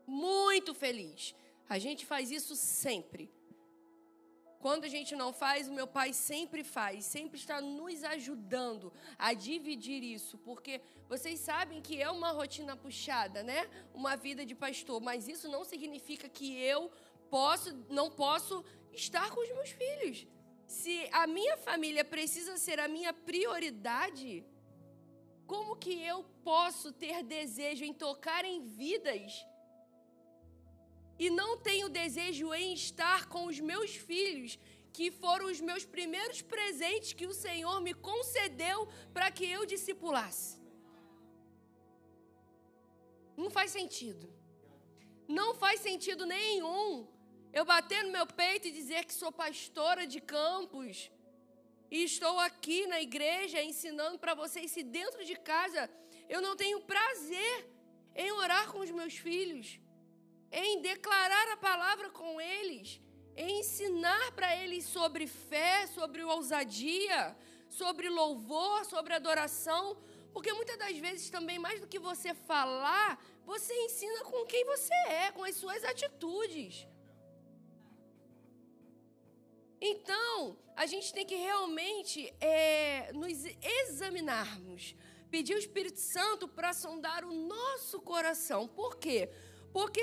[0.06, 1.34] Muito feliz.
[1.68, 3.32] A gente faz isso sempre.
[4.60, 9.34] Quando a gente não faz, o meu pai sempre faz, sempre está nos ajudando a
[9.34, 13.70] dividir isso, porque vocês sabem que é uma rotina puxada, né?
[13.94, 16.92] Uma vida de pastor, mas isso não significa que eu
[17.30, 20.28] posso, não posso estar com os meus filhos.
[20.66, 24.44] Se a minha família precisa ser a minha prioridade,
[25.46, 29.46] como que eu posso ter desejo em tocar em vidas
[31.20, 34.60] e não tenho desejo em estar com os meus filhos,
[34.94, 40.60] que foram os meus primeiros presentes que o Senhor me concedeu para que eu discipulasse.
[43.36, 44.26] Não faz sentido.
[45.28, 47.08] Não faz sentido nenhum
[47.54, 51.12] eu bater no meu peito e dizer que sou pastora de campos
[51.90, 55.90] e estou aqui na igreja ensinando para vocês se dentro de casa
[56.28, 57.70] eu não tenho prazer
[58.16, 59.80] em orar com os meus filhos
[60.52, 63.02] em declarar a palavra com eles,
[63.36, 67.36] em ensinar para eles sobre fé, sobre ousadia,
[67.70, 69.98] sobre louvor, sobre adoração,
[70.34, 74.94] porque muitas das vezes também, mais do que você falar, você ensina com quem você
[75.08, 76.88] é, com as suas atitudes.
[79.80, 83.46] Então, a gente tem que realmente é, nos
[83.84, 84.96] examinarmos,
[85.30, 88.68] pedir o Espírito Santo para sondar o nosso coração.
[88.68, 89.28] Por quê?
[89.28, 89.48] Porque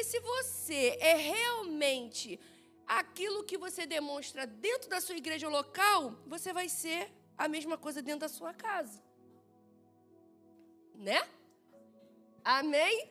[0.05, 2.39] se você é realmente
[2.87, 8.01] aquilo que você demonstra dentro da sua igreja local, você vai ser a mesma coisa
[8.01, 9.03] dentro da sua casa.
[10.95, 11.21] Né?
[12.45, 13.11] Amém?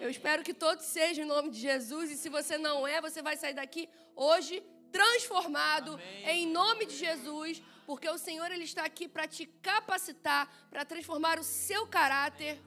[0.00, 2.10] Eu espero que todos sejam em nome de Jesus.
[2.10, 4.62] E se você não é, você vai sair daqui hoje
[4.92, 6.28] transformado Amém.
[6.28, 11.38] em nome de Jesus, porque o Senhor ele está aqui para te capacitar, para transformar
[11.38, 12.60] o seu caráter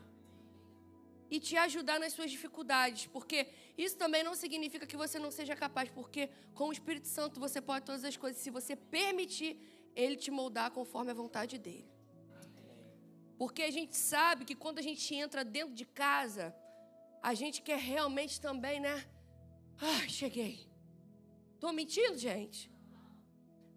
[1.29, 5.55] e te ajudar nas suas dificuldades, porque isso também não significa que você não seja
[5.55, 9.59] capaz, porque com o Espírito Santo você pode todas as coisas, se você permitir
[9.95, 11.89] ele te moldar conforme a vontade dele.
[13.37, 16.55] Porque a gente sabe que quando a gente entra dentro de casa,
[17.21, 19.05] a gente quer realmente também, né,
[19.79, 20.67] Ah, cheguei.
[21.59, 22.71] Tô mentindo, gente?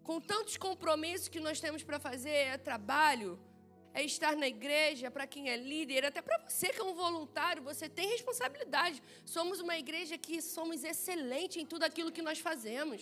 [0.03, 3.39] Com tantos compromissos que nós temos para fazer, é trabalho,
[3.93, 7.61] é estar na igreja, para quem é líder, até para você que é um voluntário,
[7.61, 9.01] você tem responsabilidade.
[9.25, 13.01] Somos uma igreja que somos excelentes em tudo aquilo que nós fazemos.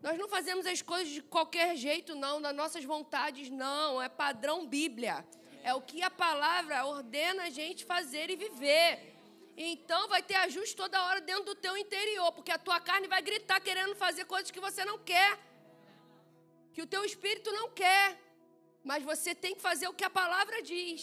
[0.00, 4.00] Nós não fazemos as coisas de qualquer jeito, não, das nossas vontades, não.
[4.00, 5.26] É padrão Bíblia.
[5.62, 9.14] É o que a palavra ordena a gente fazer e viver.
[9.56, 13.20] Então vai ter ajuste toda hora dentro do teu interior, porque a tua carne vai
[13.20, 15.36] gritar querendo fazer coisas que você não quer.
[16.72, 18.27] Que o teu espírito não quer.
[18.88, 21.00] Mas você tem que fazer o que a palavra diz.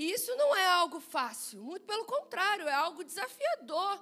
[0.00, 3.94] E isso não é algo fácil, muito pelo contrário, é algo desafiador.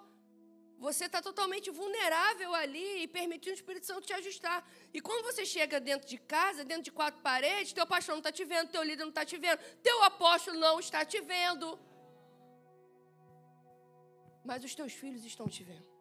[0.87, 4.59] Você está totalmente vulnerável ali e permitindo o Espírito Santo te ajustar.
[4.93, 8.33] E quando você chega dentro de casa, dentro de quatro paredes, teu pastor não está
[8.39, 11.79] te vendo, teu líder não está te vendo, teu apóstolo não está te vendo.
[14.45, 15.96] Mas os teus filhos estão te vendo.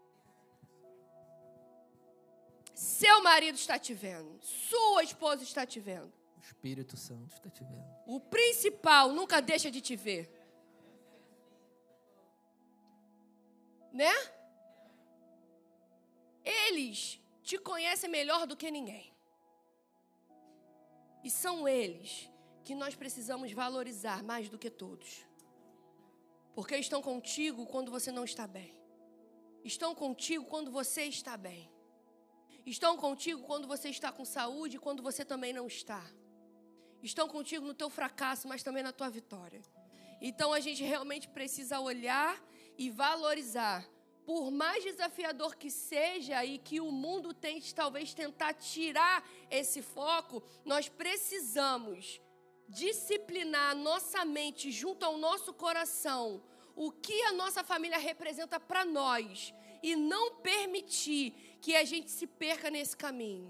[2.76, 4.38] Seu marido está te vendo.
[4.42, 6.12] Sua esposa está te vendo.
[6.38, 7.88] O Espírito Santo está te vendo.
[8.06, 10.30] O principal nunca deixa de te ver.
[13.94, 14.12] Né?
[16.44, 19.16] Eles te conhecem melhor do que ninguém.
[21.24, 22.30] E são eles
[22.66, 25.26] que nós precisamos valorizar mais do que todos.
[26.54, 28.78] Porque estão contigo quando você não está bem.
[29.64, 31.74] Estão contigo quando você está bem.
[32.66, 36.04] Estão contigo quando você está com saúde e quando você também não está.
[37.04, 39.62] Estão contigo no teu fracasso, mas também na tua vitória.
[40.20, 42.42] Então a gente realmente precisa olhar
[42.78, 43.88] e valorizar.
[44.26, 50.42] Por mais desafiador que seja e que o mundo tente talvez tentar tirar esse foco,
[50.66, 52.20] nós precisamos
[52.68, 56.42] disciplinar nossa mente junto ao nosso coração
[56.76, 62.28] o que a nossa família representa para nós e não permitir que a gente se
[62.28, 63.48] perca nesse caminho.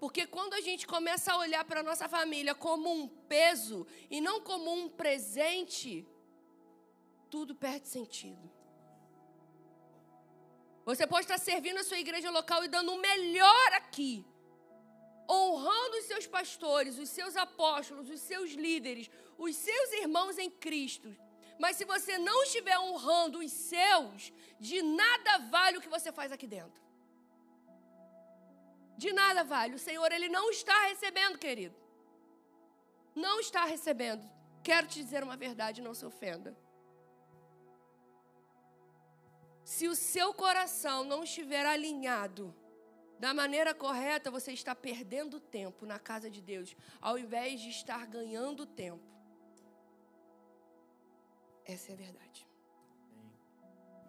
[0.00, 4.22] Porque quando a gente começa a olhar para a nossa família como um peso e
[4.22, 5.90] não como um presente,
[7.28, 8.50] tudo perde sentido.
[10.86, 14.24] Você pode estar servindo a sua igreja local e dando o melhor aqui,
[15.30, 21.14] honrando os seus pastores, os seus apóstolos, os seus líderes, os seus irmãos em Cristo.
[21.58, 26.32] Mas se você não estiver honrando os seus, de nada vale o que você faz
[26.32, 26.87] aqui dentro.
[29.02, 29.76] De nada vale.
[29.76, 31.76] O Senhor, Ele não está recebendo, querido.
[33.14, 34.28] Não está recebendo.
[34.68, 36.56] Quero te dizer uma verdade, não se ofenda.
[39.64, 42.52] Se o seu coração não estiver alinhado
[43.20, 48.04] da maneira correta, você está perdendo tempo na casa de Deus, ao invés de estar
[48.06, 49.04] ganhando tempo.
[51.64, 52.47] Essa é a verdade.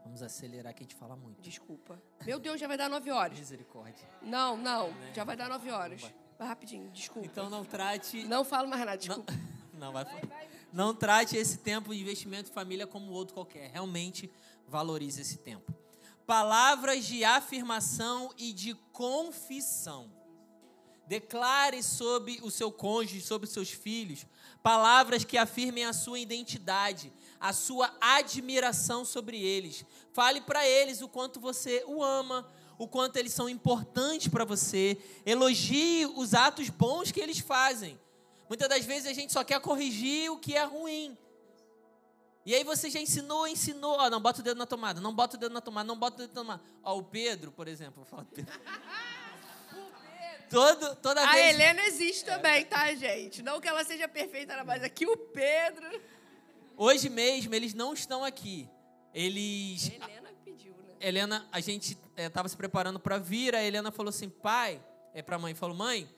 [0.09, 1.39] Vamos acelerar que a gente fala muito.
[1.39, 2.01] Desculpa.
[2.25, 3.37] Meu Deus, já vai dar nove horas.
[3.37, 4.09] Misericórdia.
[4.23, 4.91] Não, não.
[5.13, 6.01] Já vai dar nove horas.
[6.35, 7.27] Vai rapidinho, desculpa.
[7.27, 8.23] Então não trate.
[8.23, 9.31] Não falo mais nada, desculpa.
[9.71, 10.05] Não, não vai,
[10.73, 13.69] Não trate esse tempo de investimento em família como outro qualquer.
[13.69, 14.31] Realmente
[14.67, 15.71] valorize esse tempo.
[16.25, 20.11] Palavras de afirmação e de confissão.
[21.09, 24.27] Declare sobre o seu cônjuge, sobre os seus filhos,
[24.61, 29.83] palavras que afirmem a sua identidade, a sua admiração sobre eles.
[30.13, 34.99] Fale para eles o quanto você o ama, o quanto eles são importantes para você.
[35.25, 37.99] Elogie os atos bons que eles fazem.
[38.47, 41.17] Muitas das vezes a gente só quer corrigir o que é ruim.
[42.45, 43.97] E aí você já ensinou, ensinou.
[43.97, 46.17] Ó, não bota o dedo na tomada, não bota o dedo na tomada, não bota
[46.17, 46.61] o dedo na tomada.
[46.83, 48.53] Ó, o Pedro, por exemplo, vou do Pedro.
[50.49, 51.53] Todo, toda a vez...
[51.53, 53.43] Helena existe também, tá, gente?
[53.43, 56.01] Não que ela seja perfeita, mas aqui o Pedro.
[56.75, 58.67] Hoje mesmo eles não estão aqui.
[59.13, 59.91] Eles.
[59.91, 60.95] Helena pediu, né?
[60.99, 63.55] Helena, a gente estava eh, se preparando para vir.
[63.55, 64.83] A Helena falou assim: pai,
[65.13, 66.09] é para a mãe, falou: mãe,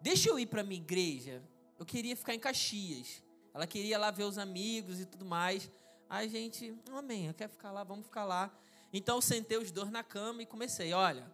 [0.00, 1.42] deixa eu ir para minha igreja.
[1.78, 3.22] Eu queria ficar em Caxias.
[3.54, 5.70] Ela queria lá ver os amigos e tudo mais.
[6.08, 8.52] Aí a gente, amém, eu quero ficar lá, vamos ficar lá.
[8.92, 11.30] Então eu sentei os dois na cama e comecei: olha,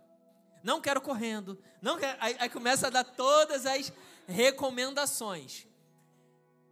[0.67, 2.19] não quero correndo, não quero.
[2.21, 3.93] Aí, aí começa a dar todas as
[4.27, 5.65] recomendações.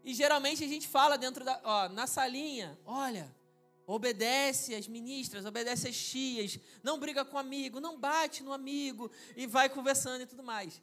[0.02, 3.32] E geralmente a gente fala dentro da, ó, na salinha, olha,
[3.86, 9.08] obedece às ministras, obedece às tias, não briga com o amigo, não bate no amigo
[9.36, 10.82] e vai conversando e tudo mais.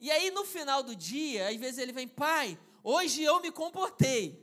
[0.00, 4.40] E aí no final do dia, às vezes ele vem, pai, hoje eu me comportei.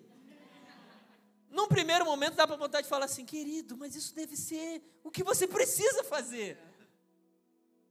[1.49, 5.10] Num primeiro momento dá para vontade de falar assim, querido, mas isso deve ser o
[5.10, 6.58] que você precisa fazer.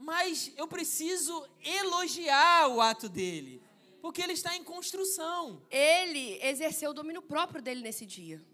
[0.02, 3.62] Mas eu preciso elogiar o ato dele.
[4.00, 5.62] Porque ele está em construção.
[5.70, 8.44] Ele exerceu o domínio próprio dele nesse dia.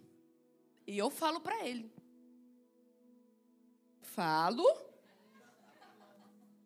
[0.87, 1.91] E eu falo para ele.
[4.03, 4.67] Falo.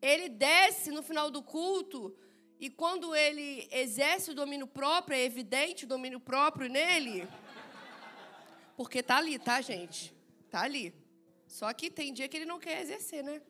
[0.00, 2.12] Ele desce no final do culto
[2.58, 7.28] e quando ele exerce o domínio próprio, é evidente o domínio próprio nele.
[8.76, 10.12] Porque tá ali, tá, gente?
[10.50, 10.92] Tá ali.
[11.46, 13.40] Só que tem dia que ele não quer exercer, né?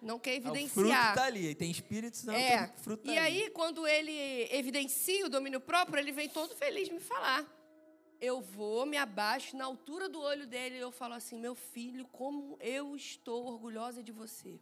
[0.00, 0.68] Não quer evidenciar.
[0.68, 2.68] O fruto tá ali, tem Espírito Santo, é.
[2.76, 7.00] fruto tá E aí, quando ele evidencia o domínio próprio, ele vem todo feliz me
[7.00, 7.44] falar.
[8.20, 12.04] Eu vou, me abaixo na altura do olho dele e eu falo assim: meu filho,
[12.06, 14.58] como eu estou orgulhosa de você.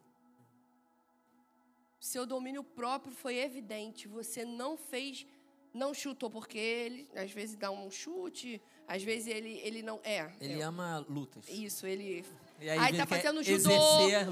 [1.99, 4.07] Seu domínio próprio foi evidente.
[4.09, 5.27] Você não fez,
[5.73, 10.01] não chutou, porque ele às vezes dá um chute, às vezes ele, ele não.
[10.05, 10.31] É.
[10.41, 11.49] Ele é, ama lutas.
[11.49, 12.25] Isso, ele.
[12.59, 13.71] E aí, Aí tá quer fazendo judô,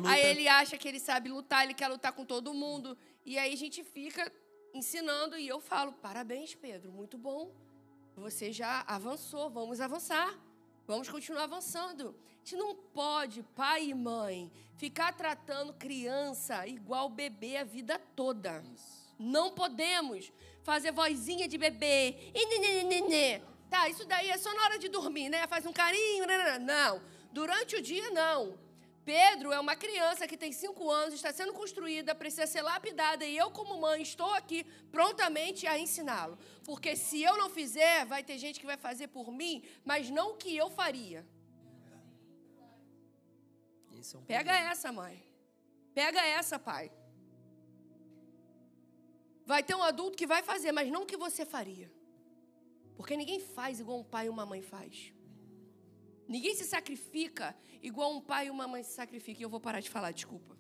[0.07, 2.97] aí ele acha que ele sabe lutar, ele quer lutar com todo mundo.
[3.25, 4.33] E aí a gente fica
[4.72, 7.53] ensinando e eu falo: parabéns, Pedro, muito bom.
[8.16, 10.39] Você já avançou, vamos avançar.
[10.87, 12.14] Vamos continuar avançando.
[12.29, 18.62] A gente não pode, pai e mãe, ficar tratando criança igual bebê a vida toda.
[19.18, 20.31] Não podemos
[20.62, 22.31] fazer vozinha de bebê.
[22.35, 25.47] E nenê, Tá, isso daí é só na hora de dormir, né?
[25.47, 26.27] Faz um carinho.
[26.27, 26.59] né?
[26.59, 27.01] Não.
[27.39, 28.39] Durante o dia, não.
[29.05, 33.37] Pedro é uma criança que tem cinco anos, está sendo construída, precisa ser lapidada, e
[33.37, 36.39] eu, como mãe, estou aqui prontamente a ensiná-lo.
[36.64, 40.26] Porque se eu não fizer, vai ter gente que vai fazer por mim, mas não
[40.30, 41.20] o que eu faria.
[43.93, 44.70] É um Pega problema.
[44.70, 45.14] essa, mãe.
[45.95, 46.93] Pega essa, pai.
[49.47, 51.91] Vai ter um adulto que vai fazer, mas não o que você faria.
[52.97, 55.13] Porque ninguém faz igual um pai e uma mãe faz.
[56.29, 59.41] Ninguém se sacrifica igual um pai e uma mãe se sacrificam.
[59.41, 60.57] E eu vou parar de falar, desculpa.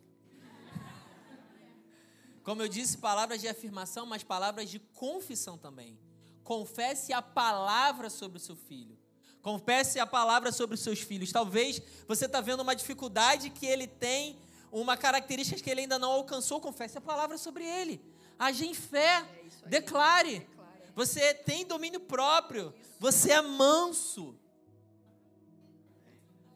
[2.42, 5.98] Como eu disse, palavras de afirmação, mas palavras de confissão também.
[6.42, 8.98] Confesse a palavra sobre o seu filho.
[9.40, 11.32] Confesse a palavra sobre os seus filhos.
[11.32, 14.38] Talvez você está vendo uma dificuldade que ele tem,
[14.70, 16.60] uma característica que ele ainda não alcançou.
[16.60, 18.00] Confesse a palavra sobre ele.
[18.38, 19.26] Age em fé.
[19.46, 19.70] isso aí.
[19.70, 20.38] Declare.
[20.40, 20.92] Declare.
[20.94, 22.74] Você tem domínio próprio.
[22.98, 24.38] Você é manso.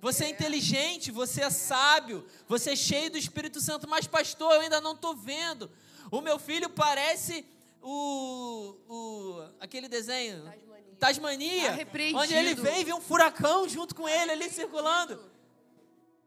[0.00, 4.60] Você é inteligente, você é sábio, você é cheio do Espírito Santo, mas pastor, eu
[4.60, 5.70] ainda não estou vendo.
[6.10, 7.44] O meu filho parece
[7.82, 10.96] o, o aquele desenho Tasmania.
[10.98, 15.20] Tasmania, Tá onde ele vem e vê um furacão junto com ele ali circulando.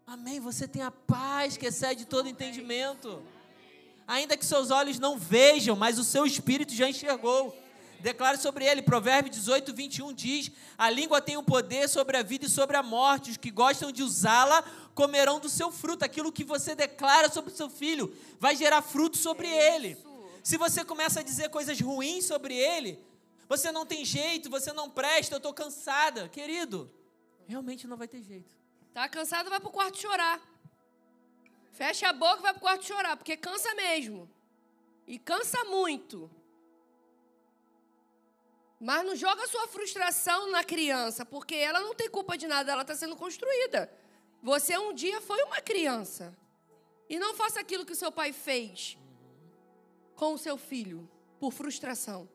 [0.05, 0.39] Amém.
[0.39, 3.23] Você tem a paz que excede todo entendimento.
[4.07, 7.55] Ainda que seus olhos não vejam, mas o seu espírito já enxergou.
[8.01, 12.45] Declare sobre ele, Provérbios 18, 21 diz: A língua tem o poder sobre a vida
[12.45, 13.31] e sobre a morte.
[13.31, 16.03] Os que gostam de usá-la comerão do seu fruto.
[16.03, 19.89] Aquilo que você declara sobre o seu filho vai gerar fruto sobre ele.
[19.89, 20.11] Isso.
[20.43, 22.99] Se você começa a dizer coisas ruins sobre ele,
[23.47, 26.27] você não tem jeito, você não presta, eu estou cansada.
[26.29, 26.91] Querido,
[27.47, 28.55] realmente não vai ter jeito.
[28.93, 30.41] Tá cansado, vai pro quarto chorar.
[31.71, 34.29] Fecha a boca e vai pro quarto chorar, porque cansa mesmo.
[35.07, 36.29] E cansa muito.
[38.83, 42.81] Mas não joga sua frustração na criança, porque ela não tem culpa de nada, ela
[42.81, 43.87] está sendo construída.
[44.41, 46.35] Você um dia foi uma criança.
[47.07, 48.97] E não faça aquilo que seu pai fez
[50.15, 51.07] com o seu filho,
[51.39, 52.27] por frustração.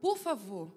[0.00, 0.74] Por favor.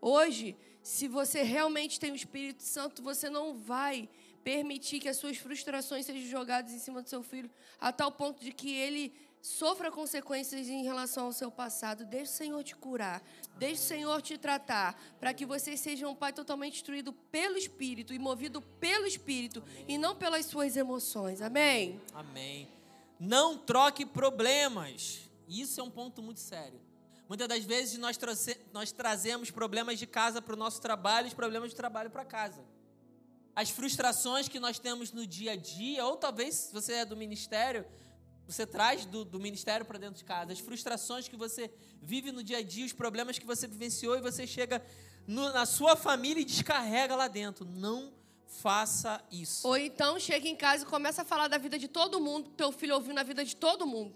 [0.00, 4.08] Hoje, se você realmente tem o Espírito Santo, você não vai
[4.42, 8.42] permitir que as suas frustrações sejam jogadas em cima do seu filho, a tal ponto
[8.42, 12.04] de que ele sofra consequências em relação ao seu passado.
[12.04, 13.22] Deixe o Senhor te curar,
[13.56, 18.12] deixe o Senhor te tratar, para que você seja um pai totalmente instruído pelo Espírito
[18.12, 21.40] e movido pelo Espírito e não pelas suas emoções.
[21.40, 22.00] Amém?
[22.14, 22.68] Amém.
[23.18, 25.20] Não troque problemas.
[25.48, 26.80] Isso é um ponto muito sério.
[27.28, 28.18] Muitas das vezes nós,
[28.72, 32.24] nós trazemos problemas de casa para o nosso trabalho e os problemas de trabalho para
[32.24, 32.64] casa.
[33.54, 37.16] As frustrações que nós temos no dia a dia, ou talvez se você é do
[37.16, 37.84] ministério,
[38.48, 40.52] você traz do, do ministério para dentro de casa.
[40.52, 41.70] As frustrações que você
[42.00, 44.82] vive no dia a dia, os problemas que você vivenciou e você chega
[45.26, 47.66] no- na sua família e descarrega lá dentro.
[47.66, 48.10] Não
[48.46, 49.68] faça isso.
[49.68, 52.72] Ou então chega em casa e começa a falar da vida de todo mundo, teu
[52.72, 54.14] filho ouvindo a vida de todo mundo.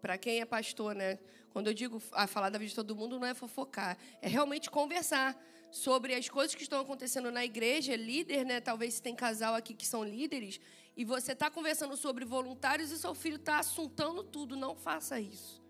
[0.00, 1.18] Para quem é pastor, né?
[1.52, 4.68] Quando eu digo a falar da vida de todo mundo, não é fofocar, é realmente
[4.70, 5.40] conversar
[5.72, 8.60] sobre as coisas que estão acontecendo na igreja, líder, né?
[8.60, 10.60] Talvez se tem casal aqui que são líderes,
[10.94, 14.54] e você está conversando sobre voluntários e seu filho está assuntando tudo.
[14.54, 15.62] Não faça isso.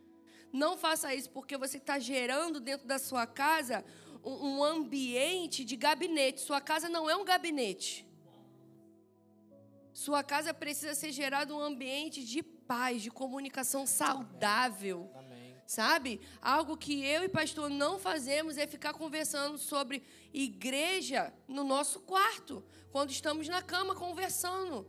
[0.53, 3.85] Não faça isso, porque você está gerando dentro da sua casa
[4.25, 6.41] um, ambiente de gabinete.
[6.41, 8.05] Sua casa não é um gabinete.
[9.93, 15.09] Sua casa precisa ser gerado um ambiente de paz, de comunicação saudável.
[15.73, 16.21] Sabe?
[16.43, 22.63] Algo que eu e pastor não fazemos é ficar conversando sobre igreja no nosso quarto,
[22.91, 24.87] quando estamos na cama conversando.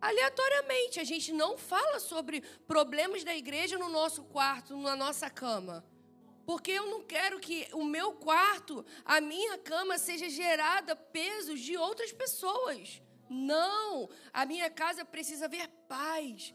[0.00, 5.84] Aleatoriamente, a gente não fala sobre problemas da igreja no nosso quarto, na nossa cama.
[6.46, 11.76] Porque eu não quero que o meu quarto, a minha cama, seja gerada pesos de
[11.76, 13.02] outras pessoas.
[13.28, 14.08] Não!
[14.32, 16.54] A minha casa precisa ver paz,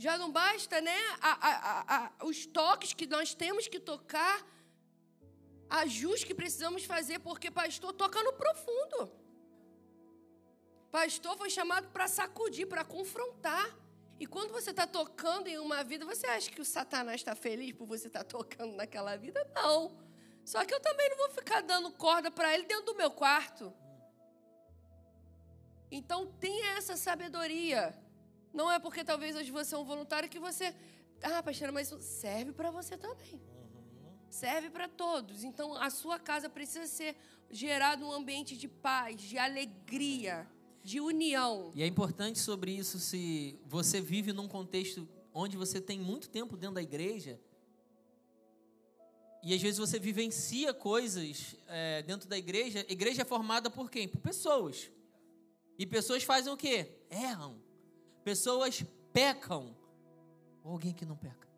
[0.00, 0.98] já não basta, né?
[1.20, 4.36] A, a, a, os toques que nós temos que tocar,
[5.68, 9.12] ajustes que precisamos fazer, porque pastor toca no profundo.
[10.90, 13.66] Pastor foi chamado para sacudir, para confrontar.
[14.18, 17.72] E quando você está tocando em uma vida, você acha que o Satanás está feliz
[17.72, 19.46] por você estar tá tocando naquela vida?
[19.54, 19.98] Não.
[20.46, 23.70] Só que eu também não vou ficar dando corda para ele dentro do meu quarto.
[25.90, 27.94] Então tenha essa sabedoria.
[28.52, 30.74] Não é porque talvez hoje você é um voluntário que você.
[31.22, 33.40] Ah, pastora, mas serve para você também.
[34.28, 35.44] Serve para todos.
[35.44, 37.16] Então a sua casa precisa ser
[37.50, 40.48] gerado um ambiente de paz, de alegria,
[40.82, 41.72] de união.
[41.74, 46.56] E é importante sobre isso se você vive num contexto onde você tem muito tempo
[46.56, 47.40] dentro da igreja.
[49.42, 52.84] E às vezes você vivencia coisas é, dentro da igreja.
[52.88, 54.06] Igreja é formada por quem?
[54.06, 54.90] Por pessoas.
[55.78, 56.88] E pessoas fazem o quê?
[57.10, 57.69] Erram.
[58.24, 59.76] Pessoas pecam.
[60.62, 61.48] Ou alguém que não peca.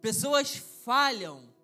[0.00, 1.54] Pessoas falham.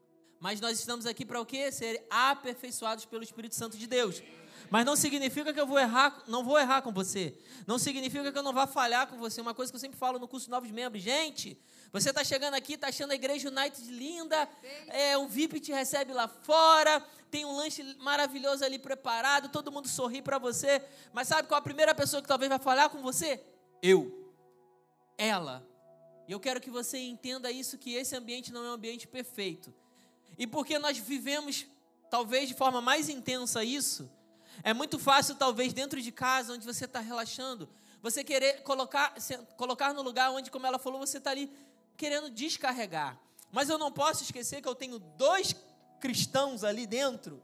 [0.40, 1.70] Mas nós estamos aqui para o quê?
[1.70, 4.22] Ser aperfeiçoados pelo Espírito Santo de Deus.
[4.70, 7.38] Mas não significa que eu vou errar, não vou errar com você.
[7.66, 9.40] Não significa que eu não vá falhar com você.
[9.40, 11.60] Uma coisa que eu sempre falo no curso Novos Membros, gente,
[11.92, 14.48] você está chegando aqui, está achando a igreja United linda,
[14.88, 19.88] é, um VIP te recebe lá fora, tem um lanche maravilhoso ali preparado, todo mundo
[19.88, 20.82] sorri para você.
[21.12, 23.40] Mas sabe qual a primeira pessoa que talvez vai falar com você?
[23.82, 24.22] Eu
[25.18, 25.66] ela.
[26.26, 29.74] E eu quero que você entenda isso, que esse ambiente não é um ambiente perfeito.
[30.38, 31.66] E porque nós vivemos,
[32.10, 34.10] talvez de forma mais intensa isso,
[34.62, 37.68] é muito fácil, talvez, dentro de casa, onde você está relaxando,
[38.00, 39.14] você querer colocar,
[39.56, 41.50] colocar no lugar onde, como ela falou, você está ali
[41.96, 43.18] querendo descarregar.
[43.50, 45.54] Mas eu não posso esquecer que eu tenho dois
[46.00, 47.42] cristãos ali dentro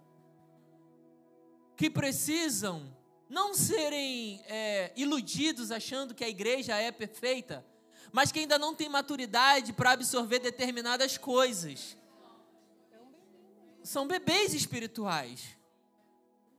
[1.77, 2.93] que precisam
[3.29, 7.65] não serem é, iludidos achando que a igreja é perfeita,
[8.11, 11.97] mas que ainda não tem maturidade para absorver determinadas coisas.
[13.83, 15.57] São bebês espirituais.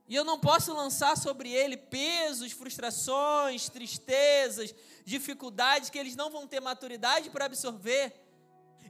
[0.08, 6.46] E eu não posso lançar sobre ele pesos, frustrações, tristezas, dificuldades que eles não vão
[6.46, 8.12] ter maturidade para absorver.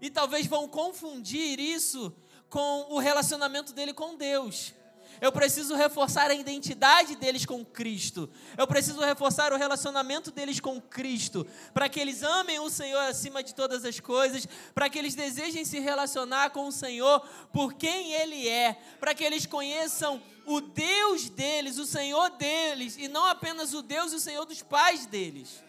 [0.00, 2.14] E talvez vão confundir isso
[2.48, 4.72] com o relacionamento dele com Deus.
[5.20, 8.30] Eu preciso reforçar a identidade deles com Cristo.
[8.56, 13.42] Eu preciso reforçar o relacionamento deles com Cristo, para que eles amem o Senhor acima
[13.42, 17.20] de todas as coisas, para que eles desejem se relacionar com o Senhor
[17.52, 23.06] por quem Ele é, para que eles conheçam o Deus deles, o Senhor deles, e
[23.06, 25.62] não apenas o Deus e o Senhor dos pais deles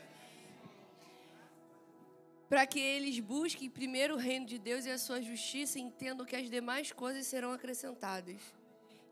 [2.52, 6.26] para que eles busquem primeiro o reino de Deus e a sua justiça e entendam
[6.26, 8.42] que as demais coisas serão acrescentadas.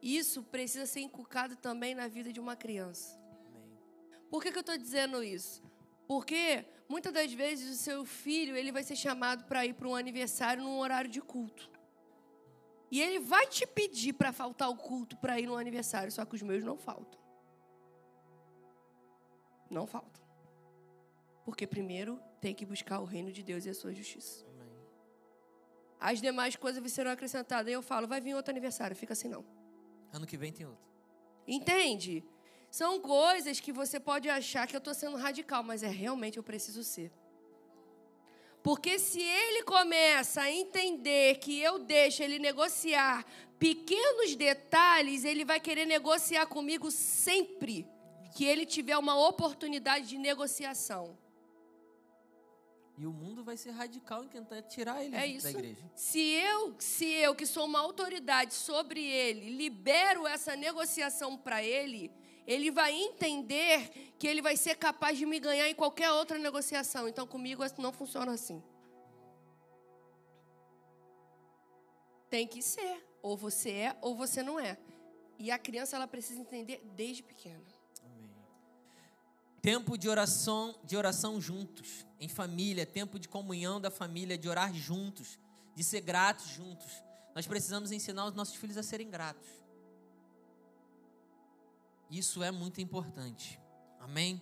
[0.02, 3.20] Isso precisa ser inculcado também na vida de uma criança.
[4.30, 5.64] Por que, que eu estou dizendo isso?
[6.08, 9.96] Porque muitas das vezes o seu filho ele vai ser chamado para ir para um
[9.96, 11.70] aniversário num horário de culto.
[12.92, 16.36] E ele vai te pedir para faltar o culto para ir no aniversário, só que
[16.36, 17.20] os meus não faltam.
[19.70, 20.24] Não faltam.
[21.46, 24.44] Porque primeiro tem que buscar o reino de Deus e a sua justiça.
[24.48, 24.72] Amém.
[26.00, 27.68] As demais coisas serão acrescentadas.
[27.68, 29.59] Aí eu falo, vai vir outro aniversário, fica assim não.
[30.12, 30.88] Ano que vem tem outro.
[31.48, 32.24] Entende?
[32.70, 36.44] São coisas que você pode achar que eu estou sendo radical, mas é realmente eu
[36.44, 37.12] preciso ser.
[38.62, 43.26] Porque se ele começa a entender que eu deixo ele negociar
[43.58, 47.88] pequenos detalhes, ele vai querer negociar comigo sempre
[48.36, 51.18] que ele tiver uma oportunidade de negociação.
[53.00, 55.90] E o mundo vai ser radical em tentar tirar ele é da igreja.
[55.96, 62.12] Se eu, se eu, que sou uma autoridade sobre ele, libero essa negociação para ele,
[62.46, 63.90] ele vai entender
[64.20, 67.08] que ele vai ser capaz de me ganhar em qualquer outra negociação.
[67.08, 68.62] Então, comigo não funciona assim.
[72.30, 73.02] Tem que ser.
[73.22, 74.78] Ou você é, ou você não é.
[75.38, 77.64] E a criança, ela precisa entender desde pequena.
[79.62, 84.74] Tempo de oração, de oração juntos em família, tempo de comunhão da família, de orar
[84.74, 85.38] juntos,
[85.76, 87.04] de ser gratos juntos.
[87.36, 89.48] Nós precisamos ensinar os nossos filhos a serem gratos.
[92.10, 93.60] Isso é muito importante.
[94.00, 94.42] Amém?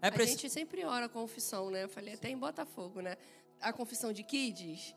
[0.00, 1.84] É a gente sempre ora a confissão, né?
[1.84, 3.16] Eu falei até em Botafogo, né?
[3.60, 4.94] A confissão de kids.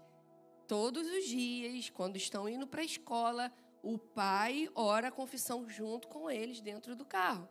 [0.67, 3.51] todos os dias, quando estão indo para a escola,
[3.83, 7.47] o pai ora a confissão junto com eles dentro do carro.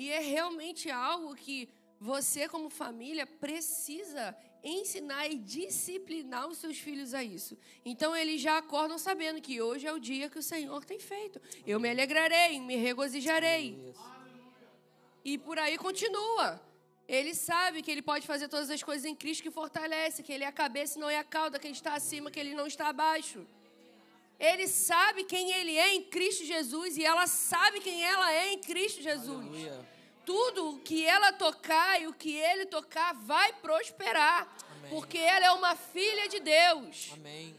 [0.00, 1.68] E é realmente algo que
[1.98, 4.24] você, como família, precisa
[4.62, 7.58] ensinar e disciplinar os seus filhos a isso.
[7.84, 11.42] Então, eles já acordam sabendo que hoje é o dia que o Senhor tem feito.
[11.66, 13.92] Eu me alegrarei, me regozijarei.
[15.24, 16.62] E por aí continua.
[17.08, 20.44] Ele sabe que ele pode fazer todas as coisas em Cristo que fortalece, que ele
[20.44, 22.68] é a cabeça e não é a cauda, que ele está acima, que ele não
[22.68, 23.44] está abaixo.
[24.38, 28.58] Ele sabe quem ele é em Cristo Jesus e ela sabe quem ela é em
[28.60, 29.46] Cristo Jesus.
[29.46, 29.88] Aleluia.
[30.24, 34.90] Tudo que ela tocar e o que ele tocar vai prosperar, Amém.
[34.90, 37.10] porque ela é uma filha de Deus.
[37.14, 37.56] Amém.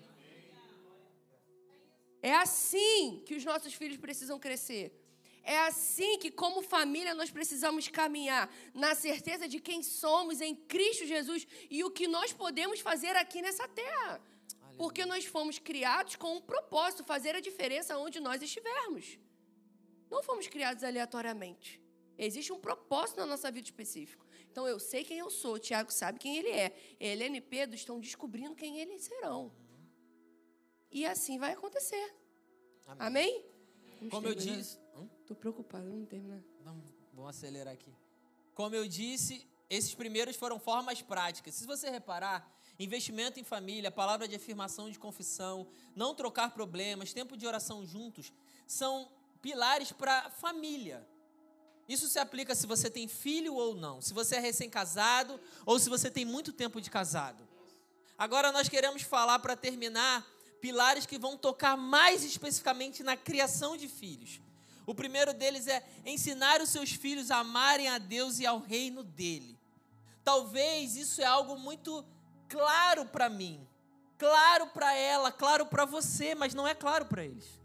[2.21, 4.93] É assim que os nossos filhos precisam crescer.
[5.43, 11.05] É assim que, como família, nós precisamos caminhar na certeza de quem somos em Cristo
[11.05, 14.21] Jesus e o que nós podemos fazer aqui nessa terra.
[14.79, 19.19] Porque nós fomos criados com um propósito, fazer a diferença onde nós estivermos.
[20.09, 21.81] Não fomos criados aleatoriamente.
[22.17, 24.25] Existe um propósito na nossa vida específico.
[24.49, 26.73] Então eu sei quem eu sou, o Tiago sabe quem ele é.
[26.97, 29.51] Helena e Pedro estão descobrindo quem eles serão.
[30.89, 32.15] E assim vai acontecer.
[32.87, 33.43] Amém?
[33.97, 34.09] Amém?
[34.09, 34.79] Como eu disse.
[35.19, 36.41] Estou preocupado, não terminar.
[36.61, 37.93] Vamos, vamos acelerar aqui.
[38.53, 41.53] Como eu disse, esses primeiros foram formas práticas.
[41.55, 47.35] Se você reparar, investimento em família, palavra de afirmação de confissão, não trocar problemas, tempo
[47.35, 48.31] de oração juntos,
[48.65, 49.11] são
[49.41, 51.05] pilares para família.
[51.87, 55.89] Isso se aplica se você tem filho ou não, se você é recém-casado ou se
[55.89, 57.47] você tem muito tempo de casado.
[58.17, 60.25] Agora nós queremos falar para terminar
[60.61, 64.39] pilares que vão tocar mais especificamente na criação de filhos.
[64.85, 69.03] O primeiro deles é ensinar os seus filhos a amarem a Deus e ao reino
[69.03, 69.57] dele.
[70.23, 72.05] Talvez isso é algo muito
[72.49, 73.65] claro para mim,
[74.17, 77.59] claro para ela, claro para você, mas não é claro para eles.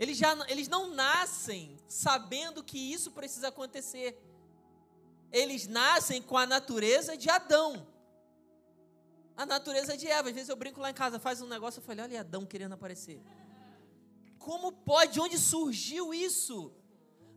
[0.00, 4.20] Eles, já, eles não nascem sabendo que isso precisa acontecer.
[5.30, 7.86] Eles nascem com a natureza de Adão.
[9.36, 10.28] A natureza de Eva.
[10.28, 12.72] Às vezes eu brinco lá em casa, faz um negócio, eu falei, olha Adão querendo
[12.72, 13.22] aparecer.
[14.38, 15.20] Como pode?
[15.20, 16.72] Onde surgiu isso?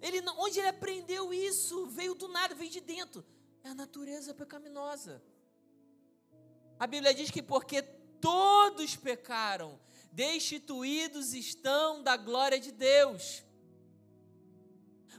[0.02, 1.86] Ele, onde ele aprendeu isso?
[1.88, 3.26] Veio do nada, veio de dentro.
[3.64, 5.24] É a natureza pecaminosa.
[6.80, 9.80] A Bíblia diz que porque todos pecaram,
[10.12, 13.44] destituídos estão da glória de Deus.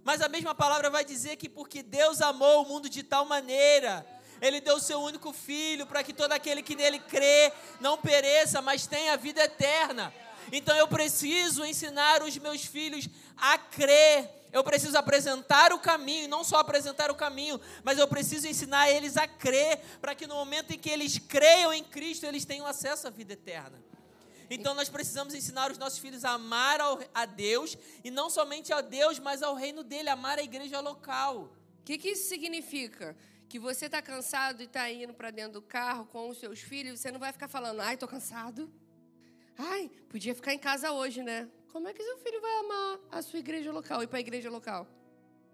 [0.05, 4.07] Mas a mesma palavra vai dizer que porque Deus amou o mundo de tal maneira,
[4.41, 8.63] Ele deu o seu único filho para que todo aquele que nele crê não pereça,
[8.63, 10.15] mas tenha vida eterna.
[10.53, 14.38] Então eu preciso ensinar os meus filhos a crer.
[14.53, 19.17] Eu preciso apresentar o caminho, não só apresentar o caminho, mas eu preciso ensinar eles
[19.17, 23.07] a crer, para que no momento em que eles creiam em Cristo, eles tenham acesso
[23.07, 23.83] à vida eterna.
[24.51, 26.79] Então nós precisamos ensinar os nossos filhos a amar
[27.15, 31.53] a Deus, e não somente a Deus, mas ao reino dele, amar a igreja local.
[31.81, 33.15] O que, que isso significa?
[33.49, 37.01] Que você está cansado e está indo para dentro do carro com os seus filhos,
[37.01, 38.73] você não vai ficar falando, ai, estou cansado.
[39.59, 41.49] Ai, podia ficar em casa hoje, né?
[41.73, 44.51] Como é que seu filho vai amar a sua igreja local, ir para a igreja
[44.51, 44.87] local?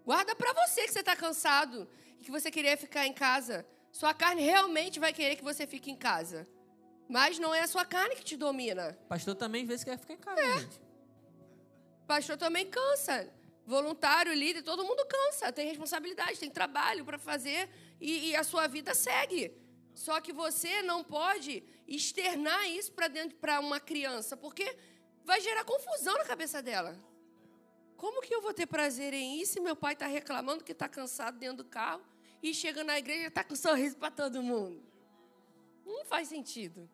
[0.05, 1.87] Guarda para você que você está cansado
[2.19, 3.65] e que você queria ficar em casa.
[3.91, 6.47] Sua carne realmente vai querer que você fique em casa.
[7.07, 8.97] Mas não é a sua carne que te domina.
[9.09, 10.59] Pastor também às vezes quer ficar em casa, é.
[10.59, 10.81] gente.
[12.07, 13.31] Pastor também cansa.
[13.65, 15.51] Voluntário, líder, todo mundo cansa.
[15.51, 19.51] Tem responsabilidade, tem trabalho para fazer e, e a sua vida segue.
[19.93, 24.75] Só que você não pode externar isso para dentro para uma criança, porque
[25.25, 26.97] vai gerar confusão na cabeça dela.
[27.97, 30.87] Como que eu vou ter prazer em isso se meu pai está reclamando que está
[30.87, 32.01] cansado dentro do carro
[32.41, 34.81] e chega na igreja e está com sorriso para todo mundo?
[35.85, 36.89] Não faz sentido.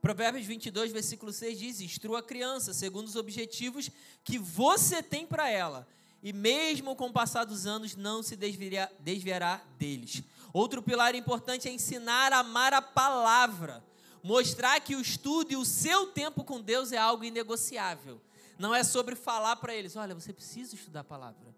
[0.00, 3.90] Provérbios 22, versículo 6 diz: Instrua a criança segundo os objetivos
[4.22, 5.86] que você tem para ela,
[6.22, 10.22] e mesmo com o passar dos anos não se desviará, desviará deles.
[10.52, 13.84] Outro pilar importante é ensinar a amar a palavra.
[14.28, 18.20] Mostrar que o estudo e o seu tempo com Deus é algo inegociável.
[18.58, 21.56] Não é sobre falar para eles: olha, você precisa estudar a palavra.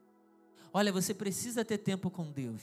[0.72, 2.62] Olha, você precisa ter tempo com Deus.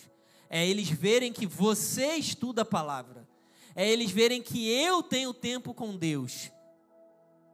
[0.50, 3.28] É eles verem que você estuda a palavra.
[3.76, 6.54] É eles verem que eu tenho tempo com Deus.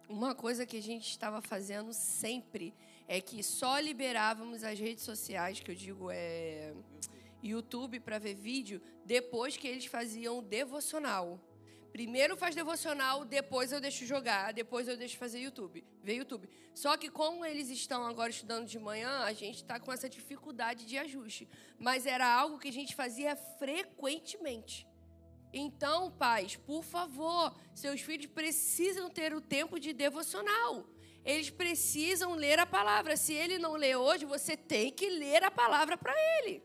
[0.07, 2.71] Uma coisa que a gente estava fazendo sempre
[3.07, 6.71] é que só liberávamos as redes sociais, que eu digo é
[7.41, 11.39] YouTube para ver vídeo depois que eles faziam devocional.
[11.93, 16.49] Primeiro faz devocional, depois eu deixo jogar, depois eu deixo fazer YouTube, ver YouTube.
[16.73, 20.87] Só que como eles estão agora estudando de manhã, a gente está com essa dificuldade
[20.87, 21.47] de ajuste.
[21.77, 24.87] Mas era algo que a gente fazia frequentemente.
[25.53, 30.89] Então, pais, por favor, seus filhos precisam ter o tempo de devocional.
[31.23, 33.15] Eles precisam ler a palavra.
[33.15, 36.63] Se ele não lê hoje, você tem que ler a palavra para ele.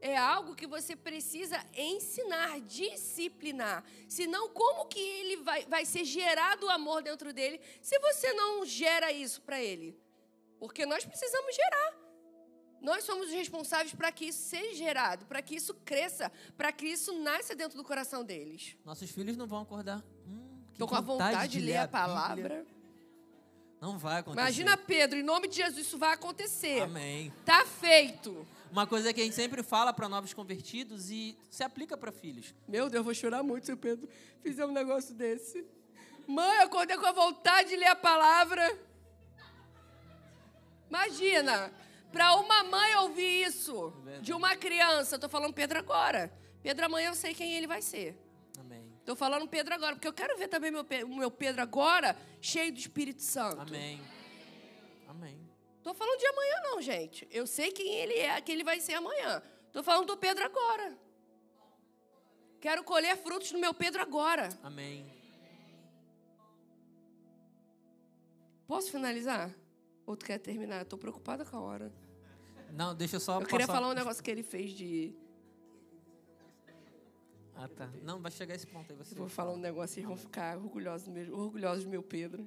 [0.00, 3.84] É algo que você precisa ensinar, disciplinar.
[4.08, 8.64] Senão, como que ele vai, vai ser gerado o amor dentro dele se você não
[8.64, 9.98] gera isso para ele?
[10.60, 11.96] Porque nós precisamos gerar.
[12.80, 16.86] Nós somos os responsáveis para que isso seja gerado, para que isso cresça, para que
[16.86, 18.76] isso nasça dentro do coração deles.
[18.84, 20.04] Nossos filhos não vão acordar.
[20.26, 22.64] Hum, Estou com a vontade de ler a, a palavra.
[23.80, 24.40] Não vai acontecer.
[24.40, 26.82] Imagina Pedro, em nome de Jesus, isso vai acontecer.
[26.82, 27.32] Amém.
[27.44, 28.46] Tá feito.
[28.70, 32.54] Uma coisa que a gente sempre fala para novos convertidos e se aplica para filhos.
[32.66, 34.08] Meu Deus, eu vou chorar muito se o Pedro
[34.42, 35.64] fizer um negócio desse.
[36.26, 38.78] Mãe, eu acordei com a vontade de ler a palavra.
[40.88, 41.72] Imagina,
[42.12, 46.32] para uma mãe ouvir isso de uma criança, estou falando Pedro agora.
[46.62, 48.18] Pedro amanhã eu sei quem ele vai ser.
[48.58, 48.84] Amém.
[48.98, 52.72] Estou falando Pedro agora, porque eu quero ver também meu, o meu Pedro agora cheio
[52.72, 53.62] do Espírito Santo.
[53.62, 54.00] Amém.
[55.88, 57.26] Estou falando de amanhã não, gente.
[57.30, 59.42] Eu sei quem ele é, quem ele vai ser amanhã.
[59.68, 60.98] Estou falando do Pedro agora.
[62.60, 64.50] Quero colher frutos no meu Pedro agora.
[64.62, 65.10] Amém.
[68.66, 69.50] Posso finalizar?
[70.04, 70.82] Ou tu quer terminar?
[70.82, 71.90] Estou preocupada com a hora.
[72.70, 73.36] Não, deixa eu só.
[73.36, 73.50] Eu passar...
[73.50, 75.14] queria falar um negócio que ele fez de.
[77.56, 77.90] Ah, tá.
[78.02, 78.98] Não, vai chegar esse ponto aí.
[78.98, 82.46] Você eu vou falar um negócio e vão ficar orgulhosos orgulhosos do meu Pedro.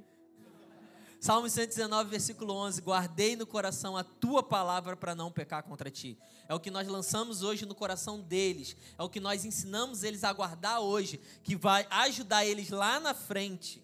[1.22, 6.18] Salmo 119, versículo 11: Guardei no coração a tua palavra para não pecar contra ti.
[6.50, 8.76] É o que nós lançamos hoje no coração deles.
[8.98, 13.14] É o que nós ensinamos eles a guardar hoje, que vai ajudar eles lá na
[13.14, 13.84] frente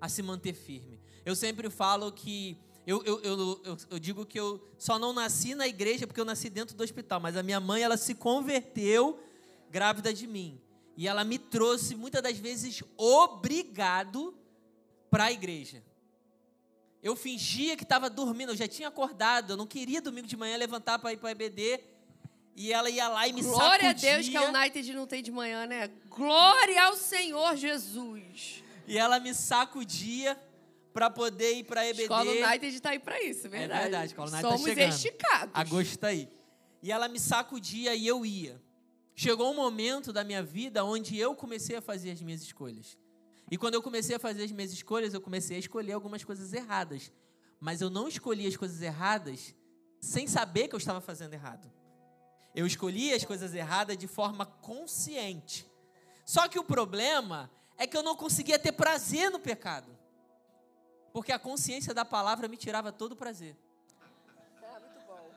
[0.00, 0.98] a se manter firme.
[1.26, 5.54] Eu sempre falo que eu, eu, eu, eu, eu digo que eu só não nasci
[5.54, 9.22] na igreja porque eu nasci dentro do hospital, mas a minha mãe ela se converteu
[9.68, 10.58] grávida de mim.
[10.96, 14.34] E ela me trouxe muitas das vezes obrigado
[15.10, 15.89] para a igreja.
[17.02, 20.56] Eu fingia que estava dormindo, eu já tinha acordado, eu não queria domingo de manhã
[20.56, 21.80] levantar para ir para a EBD.
[22.54, 24.10] E ela ia lá e me Glória sacudia.
[24.10, 25.90] a Deus que a United não tem de manhã, né?
[26.10, 28.62] Glória ao Senhor Jesus.
[28.86, 30.38] E ela me sacudia
[30.92, 32.02] para poder ir para a EBD.
[32.02, 33.80] Escola United está aí para isso, é verdade.
[33.80, 34.94] É verdade, Escola United tá Somos tá chegando.
[34.94, 35.54] esticados.
[35.54, 36.28] Agosto está aí.
[36.82, 38.60] E ela me sacudia e eu ia.
[39.14, 42.98] Chegou um momento da minha vida onde eu comecei a fazer as minhas escolhas.
[43.50, 46.52] E quando eu comecei a fazer as minhas escolhas, eu comecei a escolher algumas coisas
[46.52, 47.10] erradas.
[47.58, 49.54] Mas eu não escolhi as coisas erradas
[50.00, 51.70] sem saber que eu estava fazendo errado.
[52.54, 55.68] Eu escolhi as coisas erradas de forma consciente.
[56.24, 59.98] Só que o problema é que eu não conseguia ter prazer no pecado.
[61.12, 63.56] Porque a consciência da palavra me tirava todo o prazer.
[64.62, 65.30] Ah, muito bom.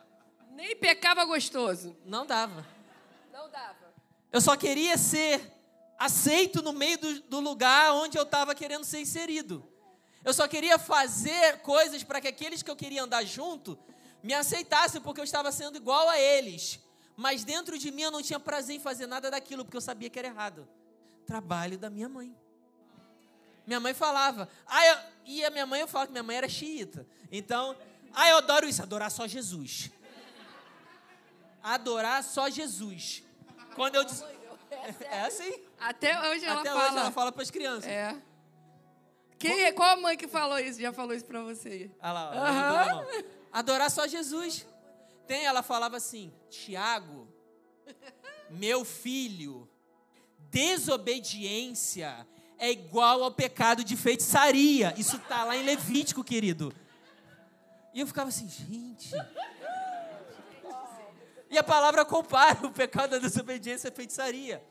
[0.52, 1.96] Nem pecava gostoso.
[2.06, 2.66] Não dava.
[3.32, 3.92] Não dava.
[4.32, 5.52] Eu só queria ser
[5.98, 9.68] aceito no meio do, do lugar onde eu estava querendo ser inserido.
[10.24, 13.78] Eu só queria fazer coisas para que aqueles que eu queria andar junto
[14.22, 16.80] me aceitassem, porque eu estava sendo igual a eles.
[17.16, 20.10] Mas dentro de mim eu não tinha prazer em fazer nada daquilo, porque eu sabia
[20.10, 20.68] que era errado.
[21.26, 22.36] Trabalho da minha mãe.
[23.68, 24.50] Minha mãe falava.
[24.66, 27.06] Ah, eu, e a minha mãe, eu falo que minha mãe era xiita.
[27.32, 27.76] Então,
[28.14, 29.92] ah, eu adoro isso, adorar só Jesus.
[31.62, 33.24] Adorar só Jesus.
[33.76, 34.24] Quando eu disse.
[35.10, 35.54] É assim.
[35.80, 36.86] Até hoje ela Até fala.
[36.86, 37.90] hoje ela fala para as crianças.
[37.90, 38.16] É.
[39.38, 40.80] Quem, é, qual a mãe que falou isso?
[40.80, 41.92] Já falou isso para você?
[42.00, 43.24] Ah lá, uhum.
[43.52, 44.66] Adorar só Jesus.
[45.28, 47.28] Tem, ela falava assim: Tiago,
[48.50, 49.70] meu filho,
[50.50, 52.26] desobediência
[52.58, 54.94] é igual ao pecado de feitiçaria.
[54.98, 56.74] Isso está lá em Levítico, querido.
[57.94, 59.12] E eu ficava assim, gente.
[61.50, 64.64] E a palavra compara o pecado da desobediência à feitiçaria.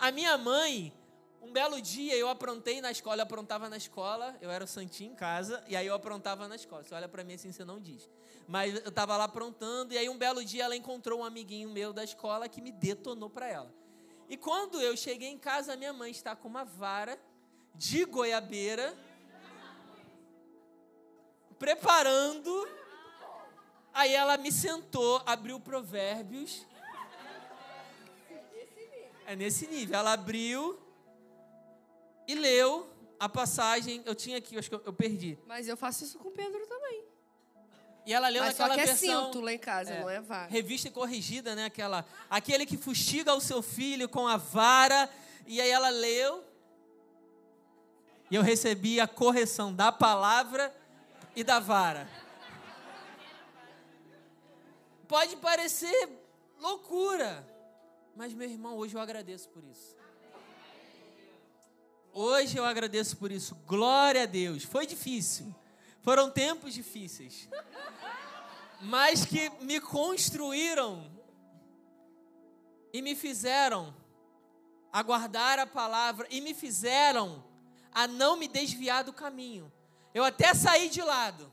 [0.00, 0.94] A minha mãe,
[1.42, 5.12] um belo dia eu aprontei na escola, eu aprontava na escola, eu era o santinho
[5.12, 6.82] em casa, e aí eu aprontava na escola.
[6.82, 8.08] Você olha para mim assim, você não diz.
[8.48, 11.92] Mas eu estava lá aprontando, e aí um belo dia ela encontrou um amiguinho meu
[11.92, 13.74] da escola que me detonou para ela.
[14.26, 17.20] E quando eu cheguei em casa, minha mãe está com uma vara
[17.74, 18.96] de goiabeira,
[21.58, 22.66] preparando.
[23.92, 26.64] Aí ela me sentou, abriu Provérbios.
[29.30, 29.96] É nesse nível.
[29.96, 30.76] Ela abriu
[32.26, 34.02] e leu a passagem.
[34.04, 35.38] Eu tinha aqui, acho que eu, perdi.
[35.46, 37.04] Mas eu faço isso com o Pedro também.
[38.04, 39.26] E ela leu Mas naquela só que é versão.
[39.26, 40.50] cinto lá em casa, é, não é vara.
[40.50, 41.66] Revista corrigida, né?
[41.66, 45.08] Aquela, aquele que fustiga o seu filho com a vara.
[45.46, 46.44] E aí ela leu.
[48.32, 50.74] E eu recebi a correção da palavra
[51.36, 52.08] e da vara.
[55.06, 56.08] Pode parecer
[56.58, 57.46] loucura,
[58.20, 59.96] Mas, meu irmão, hoje eu agradeço por isso.
[62.12, 63.54] Hoje eu agradeço por isso.
[63.66, 64.62] Glória a Deus.
[64.62, 65.54] Foi difícil.
[66.02, 67.48] Foram tempos difíceis.
[68.82, 71.10] Mas que me construíram
[72.92, 73.96] e me fizeram
[74.92, 77.42] aguardar a palavra e me fizeram
[77.90, 79.72] a não me desviar do caminho.
[80.12, 81.50] Eu até saí de lado,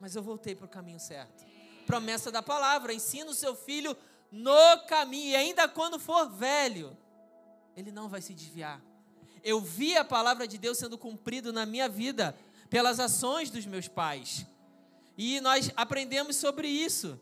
[0.00, 1.44] mas eu voltei para o caminho certo.
[1.86, 3.96] Promessa da palavra: ensina o seu filho
[4.32, 6.96] no caminho, e ainda quando for velho,
[7.76, 8.82] ele não vai se desviar.
[9.44, 12.34] Eu vi a palavra de Deus sendo cumprido na minha vida
[12.70, 14.46] pelas ações dos meus pais.
[15.18, 17.20] E nós aprendemos sobre isso.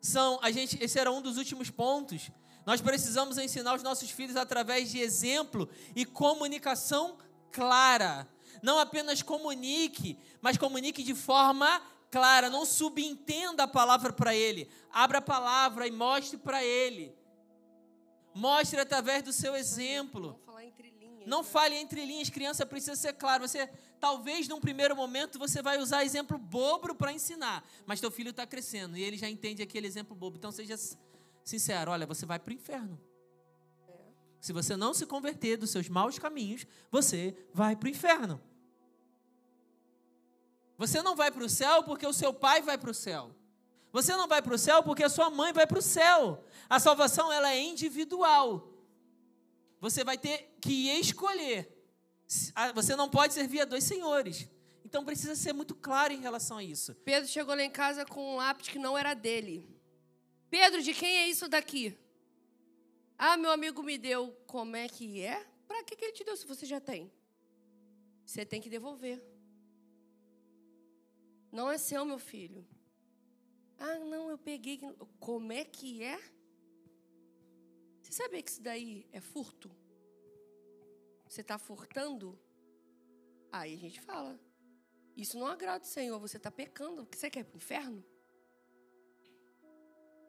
[0.00, 2.30] São, a gente, esse era um dos últimos pontos.
[2.64, 7.18] Nós precisamos ensinar os nossos filhos através de exemplo e comunicação
[7.50, 8.28] clara.
[8.62, 11.82] Não apenas comunique, mas comunique de forma
[12.14, 12.48] clara.
[12.48, 14.70] Não subentenda a palavra para ele.
[14.88, 17.12] Abra a palavra e mostre para ele.
[18.32, 20.40] Mostre através do seu exemplo.
[20.46, 21.38] Não.
[21.38, 23.48] Não fale entre linhas, criança precisa ser claro.
[23.48, 28.30] Você talvez num primeiro momento você vai usar exemplo bobo para ensinar, mas teu filho
[28.30, 30.36] está crescendo e ele já entende aquele exemplo bobo.
[30.36, 30.76] Então seja
[31.42, 33.00] sincero, olha, você vai para o inferno.
[34.40, 38.40] Se você não se converter dos seus maus caminhos, você vai para o inferno.
[40.76, 43.34] Você não vai para o céu porque o seu pai vai para o céu.
[43.92, 46.44] Você não vai para o céu porque a sua mãe vai para o céu.
[46.68, 48.68] A salvação ela é individual.
[49.80, 51.70] Você vai ter que escolher.
[52.74, 54.48] Você não pode servir a dois senhores.
[54.84, 56.94] Então precisa ser muito claro em relação a isso.
[57.04, 59.68] Pedro chegou lá em casa com um lápis que não era dele.
[60.50, 61.96] Pedro, de quem é isso daqui?
[63.16, 64.32] Ah, meu amigo me deu.
[64.46, 65.46] Como é que é?
[65.66, 67.12] Para que, que ele te deu se você já tem?
[68.24, 69.22] Você tem que devolver.
[71.54, 72.66] Não é seu, meu filho.
[73.78, 74.80] Ah, não, eu peguei.
[75.20, 76.18] Como é que é?
[78.02, 79.70] Você sabia que isso daí é furto?
[81.28, 82.36] Você está furtando?
[83.52, 84.36] Aí a gente fala.
[85.16, 87.06] Isso não agrada o Senhor, você está pecando.
[87.14, 88.04] Você quer para o inferno?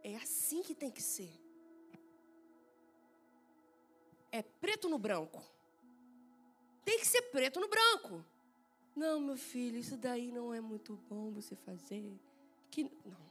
[0.03, 1.33] É assim que tem que ser.
[4.31, 5.43] É preto no branco.
[6.83, 8.23] Tem que ser preto no branco.
[8.95, 12.17] Não, meu filho, isso daí não é muito bom você fazer.
[12.71, 13.25] Que não.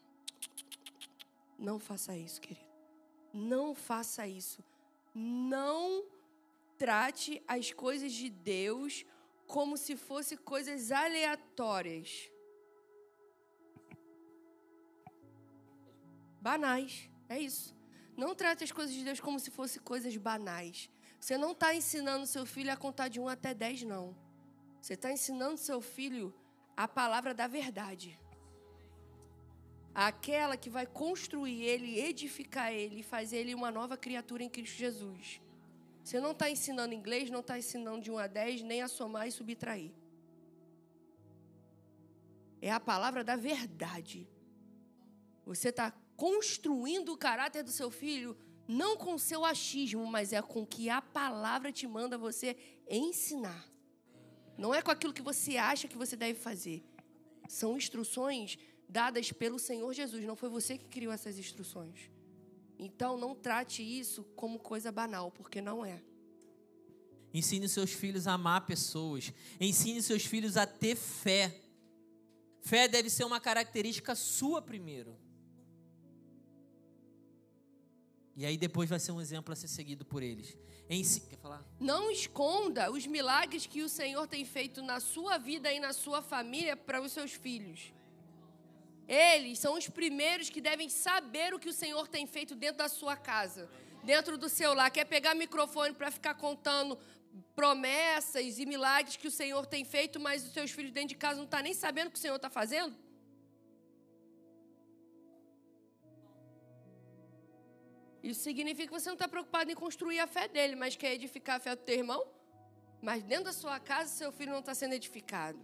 [1.58, 2.66] Não faça isso, querido.
[3.32, 4.62] Não faça isso.
[5.14, 6.04] Não
[6.76, 9.04] trate as coisas de Deus
[9.46, 12.30] como se fossem coisas aleatórias.
[16.44, 17.08] banais.
[17.26, 17.74] É isso.
[18.14, 20.90] Não trate as coisas de Deus como se fossem coisas banais.
[21.18, 24.14] Você não está ensinando seu filho a contar de 1 até 10, não.
[24.85, 26.35] Você está ensinando seu filho
[26.76, 28.20] a palavra da verdade.
[29.95, 35.41] Aquela que vai construir ele, edificar ele fazer ele uma nova criatura em Cristo Jesus.
[36.03, 39.26] Você não está ensinando inglês, não está ensinando de 1 a 10, nem a somar
[39.26, 39.91] e subtrair.
[42.61, 44.28] É a palavra da verdade.
[45.47, 48.37] Você está construindo o caráter do seu filho
[48.68, 52.55] não com seu achismo, mas é com que a palavra te manda você
[52.87, 53.74] ensinar.
[54.57, 56.82] Não é com aquilo que você acha que você deve fazer.
[57.48, 62.11] São instruções dadas pelo Senhor Jesus, não foi você que criou essas instruções.
[62.78, 66.02] Então não trate isso como coisa banal, porque não é.
[67.32, 69.32] Ensine seus filhos a amar pessoas.
[69.61, 71.61] Ensine seus filhos a ter fé.
[72.61, 75.16] Fé deve ser uma característica sua primeiro.
[78.36, 80.57] E aí depois vai ser um exemplo a ser seguido por eles.
[80.89, 81.64] Em, quer falar?
[81.80, 86.20] Não esconda os milagres que o Senhor tem feito na sua vida e na sua
[86.20, 87.93] família para os seus filhos.
[89.09, 92.89] Eles são os primeiros que devem saber o que o Senhor tem feito dentro da
[92.89, 93.68] sua casa,
[94.03, 94.91] dentro do seu lar.
[94.91, 96.99] Quer pegar microfone para ficar contando
[97.55, 101.37] promessas e milagres que o Senhor tem feito, mas os seus filhos dentro de casa
[101.37, 102.95] não estão tá nem sabendo o que o Senhor está fazendo?
[108.25, 111.57] Isso significa que você não está preocupado em construir a fé dele, mas quer edificar
[111.57, 112.27] a fé do teu irmão?
[113.03, 115.59] Mas dentro da sua casa, seu filho não está sendo edificado.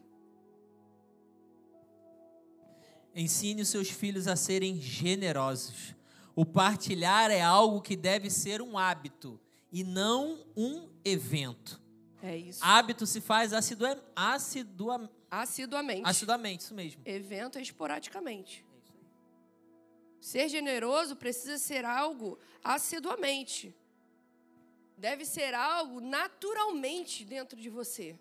[3.15, 5.95] Ensine os seus filhos a serem generosos.
[6.37, 9.41] O partilhar é algo que deve ser um hábito
[9.73, 11.81] e não um evento.
[12.23, 12.61] É isso.
[12.63, 16.03] Hábito se faz assidua, assidua, assiduamente.
[16.05, 17.01] Assiduamente, isso mesmo.
[17.07, 18.67] Evento é esporadicamente.
[20.21, 23.75] Ser generoso precisa ser algo assiduamente.
[24.97, 28.19] Deve ser algo naturalmente dentro de você.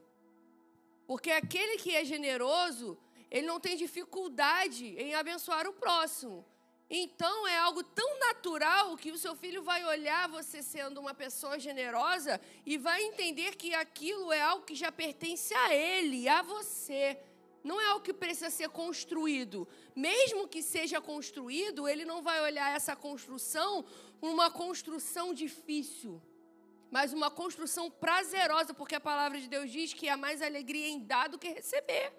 [1.05, 2.97] Porque aquele que é generoso,
[3.29, 6.45] ele não tem dificuldade em abençoar o próximo.
[6.89, 11.59] Então é algo tão natural que o seu filho vai olhar você sendo uma pessoa
[11.59, 17.19] generosa e vai entender que aquilo é algo que já pertence a ele, a você.
[17.63, 19.67] Não é algo que precisa ser construído.
[19.95, 23.85] Mesmo que seja construído, ele não vai olhar essa construção
[24.21, 26.21] uma construção difícil,
[26.91, 30.99] mas uma construção prazerosa, porque a palavra de Deus diz que há mais alegria em
[30.99, 32.11] dar do que receber.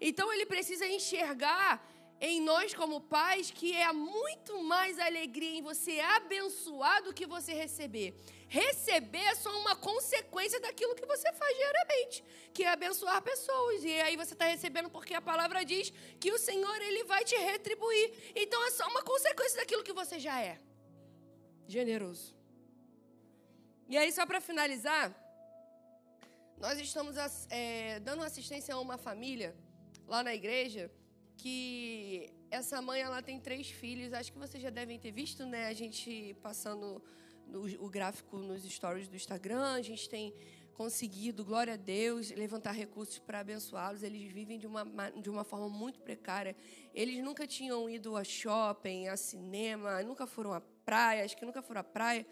[0.00, 1.84] Então ele precisa enxergar
[2.20, 7.52] em nós como pais que é muito mais alegria em você abençoar do que você
[7.52, 8.14] receber.
[8.48, 13.84] Receber é só uma consequência daquilo que você faz diariamente, que é abençoar pessoas.
[13.84, 17.36] E aí você está recebendo porque a palavra diz que o Senhor ele vai te
[17.36, 18.32] retribuir.
[18.34, 20.58] Então é só uma consequência daquilo que você já é.
[21.68, 22.34] Generoso.
[23.88, 25.14] E aí, só para finalizar,
[26.58, 27.16] nós estamos
[27.50, 29.54] é, dando assistência a uma família
[30.06, 30.90] lá na igreja
[31.36, 34.12] que essa mãe ela tem três filhos.
[34.12, 35.66] Acho que vocês já devem ter visto, né?
[35.66, 37.02] A gente passando
[37.46, 39.74] no, o gráfico nos stories do Instagram.
[39.74, 40.32] A gente tem
[40.74, 44.02] conseguido, glória a Deus, levantar recursos para abençoá-los.
[44.02, 46.54] Eles vivem de uma, de uma forma muito precária.
[46.94, 51.62] Eles nunca tinham ido a shopping, a cinema, nunca foram à praia, acho que nunca
[51.62, 52.26] foram à praia.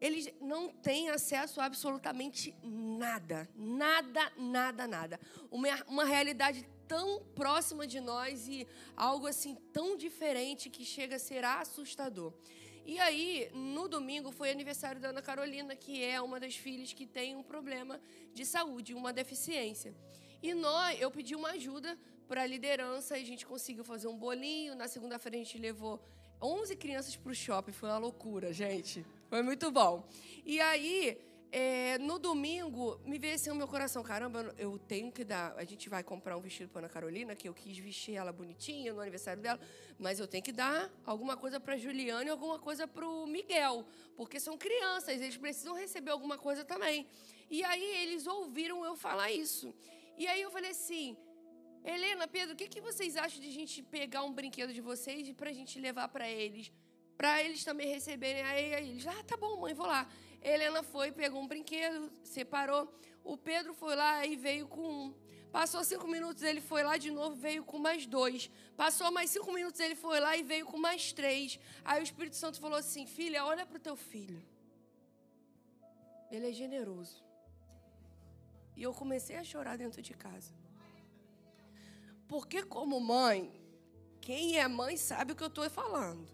[0.00, 3.48] Eles não têm acesso a absolutamente nada.
[3.56, 5.20] Nada, nada, nada.
[5.50, 8.66] Uma, uma realidade tão próxima de nós e
[8.96, 12.32] algo assim tão diferente que chega a ser assustador.
[12.84, 17.06] E aí, no domingo, foi aniversário da Ana Carolina, que é uma das filhas que
[17.06, 18.00] tem um problema
[18.32, 19.94] de saúde, uma deficiência.
[20.42, 24.16] E nós, eu pedi uma ajuda para a liderança e a gente conseguiu fazer um
[24.16, 24.74] bolinho.
[24.74, 26.02] Na segunda-feira, a gente levou
[26.40, 27.72] 11 crianças para o shopping.
[27.72, 29.04] Foi uma loucura, gente.
[29.28, 30.08] Foi muito bom.
[30.44, 31.20] E aí,
[31.50, 35.54] é, no domingo, me veio assim no meu coração, caramba, eu tenho que dar.
[35.56, 38.92] A gente vai comprar um vestido para Ana Carolina, que eu quis vestir ela bonitinha
[38.92, 39.58] no aniversário dela,
[39.98, 43.86] mas eu tenho que dar alguma coisa para Juliana e alguma coisa para o Miguel,
[44.16, 47.06] porque são crianças, eles precisam receber alguma coisa também.
[47.50, 49.74] E aí eles ouviram eu falar isso.
[50.18, 51.16] E aí eu falei assim,
[51.82, 55.26] Helena, Pedro, o que, que vocês acham de a gente pegar um brinquedo de vocês
[55.26, 56.70] e para a gente levar para eles?
[57.16, 58.42] Para eles também receberem.
[58.42, 60.06] Aí, aí eles, ah, tá bom, mãe, vou lá.
[60.42, 62.92] Helena foi, pegou um brinquedo, separou.
[63.24, 65.14] O Pedro foi lá e veio com um.
[65.50, 68.50] Passou cinco minutos, ele foi lá de novo, veio com mais dois.
[68.76, 71.58] Passou mais cinco minutos, ele foi lá e veio com mais três.
[71.84, 74.42] Aí o Espírito Santo falou assim: Filha, olha para o teu filho.
[76.30, 77.24] Ele é generoso.
[78.76, 80.52] E eu comecei a chorar dentro de casa.
[82.28, 83.50] Porque, como mãe,
[84.20, 86.28] quem é mãe sabe o que eu estou falando.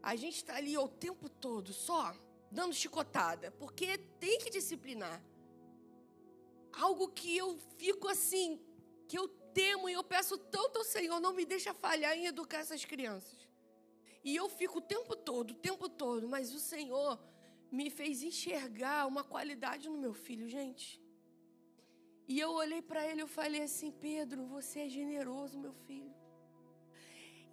[0.00, 2.14] A gente está ali o tempo todo só
[2.50, 5.22] dando chicotada, porque tem que disciplinar.
[6.72, 8.60] Algo que eu fico assim,
[9.06, 12.58] que eu temo e eu peço tanto ao Senhor, não me deixa falhar em educar
[12.58, 13.38] essas crianças.
[14.22, 17.18] E eu fico o tempo todo, o tempo todo, mas o Senhor
[17.70, 21.00] me fez enxergar uma qualidade no meu filho, gente.
[22.26, 26.14] E eu olhei para ele e falei assim: Pedro, você é generoso, meu filho.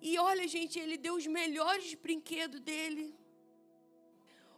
[0.02, 3.16] E olha, gente, ele deu os melhores brinquedos dele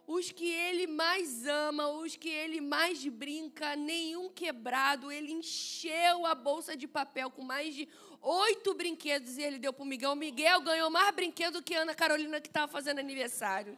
[0.07, 5.11] os que ele mais ama, os que ele mais brinca, nenhum quebrado.
[5.11, 7.89] Ele encheu a bolsa de papel com mais de
[8.21, 10.13] oito brinquedos e ele deu para o Miguel.
[10.13, 13.77] O Miguel ganhou mais brinquedo que a Ana Carolina que estava fazendo aniversário.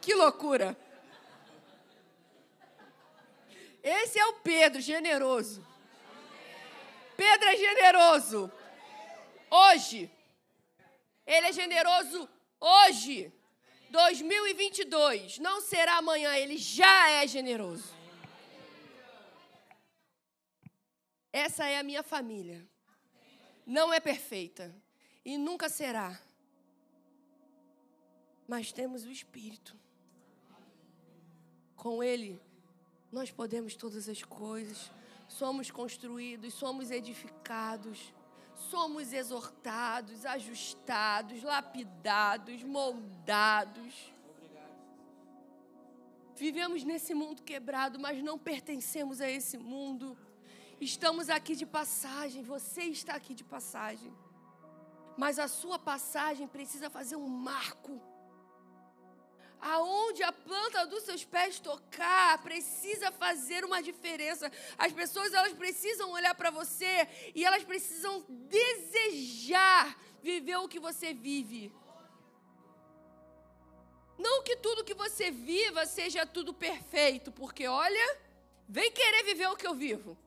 [0.00, 0.76] Que loucura!
[3.80, 5.64] Esse é o Pedro, generoso.
[7.16, 8.52] Pedro é generoso.
[9.48, 10.10] Hoje.
[11.24, 12.28] Ele é generoso
[12.60, 13.32] hoje.
[13.90, 17.94] 2022 não será amanhã, ele já é generoso.
[21.32, 22.66] Essa é a minha família.
[23.66, 24.74] Não é perfeita
[25.24, 26.20] e nunca será.
[28.46, 29.78] Mas temos o Espírito.
[31.76, 32.40] Com Ele,
[33.12, 34.90] nós podemos todas as coisas.
[35.28, 38.12] Somos construídos, somos edificados
[38.70, 44.12] somos exortados, ajustados, lapidados, moldados.
[46.36, 50.16] Vivemos nesse mundo quebrado, mas não pertencemos a esse mundo.
[50.80, 54.12] Estamos aqui de passagem, você está aqui de passagem.
[55.16, 58.00] Mas a sua passagem precisa fazer um marco
[59.60, 64.50] aonde a planta dos seus pés tocar, precisa fazer uma diferença.
[64.76, 71.12] As pessoas elas precisam olhar para você e elas precisam desejar viver o que você
[71.12, 71.72] vive.
[74.18, 78.18] Não que tudo que você viva seja tudo perfeito, porque olha,
[78.68, 80.18] vem querer viver o que eu vivo.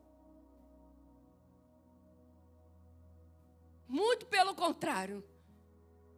[3.87, 5.21] Muito pelo contrário.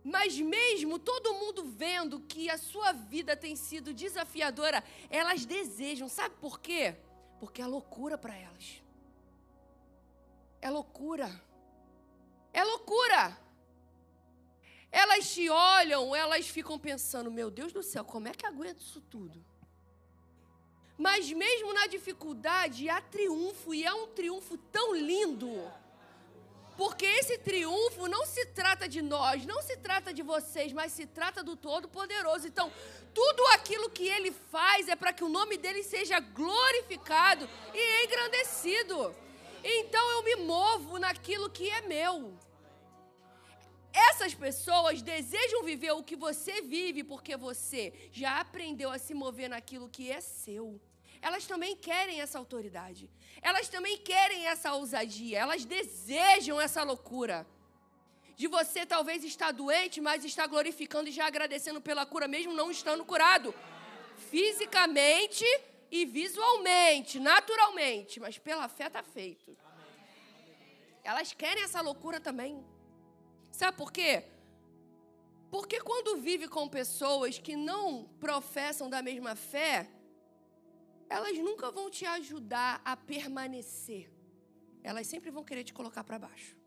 [0.03, 6.35] Mas mesmo todo mundo vendo que a sua vida tem sido desafiadora, elas desejam, sabe
[6.41, 6.95] por quê?
[7.39, 8.81] Porque é loucura para elas.
[10.61, 11.41] É loucura.
[12.51, 13.37] É loucura.
[14.91, 19.01] Elas te olham, elas ficam pensando: meu Deus do céu, como é que aguento isso
[19.01, 19.43] tudo?
[20.97, 25.49] Mas mesmo na dificuldade, há triunfo, e é um triunfo tão lindo.
[26.83, 31.05] Porque esse triunfo não se trata de nós, não se trata de vocês, mas se
[31.05, 32.45] trata do Todo-Poderoso.
[32.45, 32.69] Então,
[33.13, 39.15] tudo aquilo que ele faz é para que o nome dele seja glorificado e engrandecido.
[39.63, 42.37] Então, eu me movo naquilo que é meu.
[44.09, 49.49] Essas pessoas desejam viver o que você vive porque você já aprendeu a se mover
[49.49, 50.81] naquilo que é seu.
[51.27, 53.09] Elas também querem essa autoridade.
[53.41, 55.39] Elas também querem essa ousadia.
[55.39, 57.47] Elas desejam essa loucura.
[58.35, 62.69] De você talvez estar doente, mas estar glorificando e já agradecendo pela cura, mesmo não
[62.69, 63.55] estando curado.
[64.17, 65.45] Fisicamente
[65.89, 68.19] e visualmente, naturalmente.
[68.19, 69.57] Mas pela fé está feito.
[71.05, 72.61] Elas querem essa loucura também.
[73.49, 74.25] Sabe por quê?
[75.49, 79.87] Porque quando vive com pessoas que não professam da mesma fé,
[81.13, 84.05] elas nunca vão te ajudar a permanecer.
[84.81, 86.57] Elas sempre vão querer te colocar para baixo.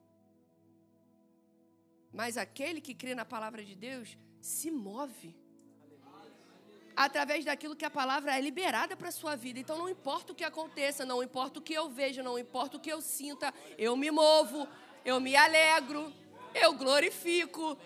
[2.12, 5.34] Mas aquele que crê na palavra de Deus se move
[6.94, 9.58] através daquilo que a palavra é liberada para a sua vida.
[9.58, 12.80] Então não importa o que aconteça, não importa o que eu vejo, não importa o
[12.80, 14.66] que eu sinta, eu me movo,
[15.04, 16.12] eu me alegro,
[16.54, 17.76] eu glorifico,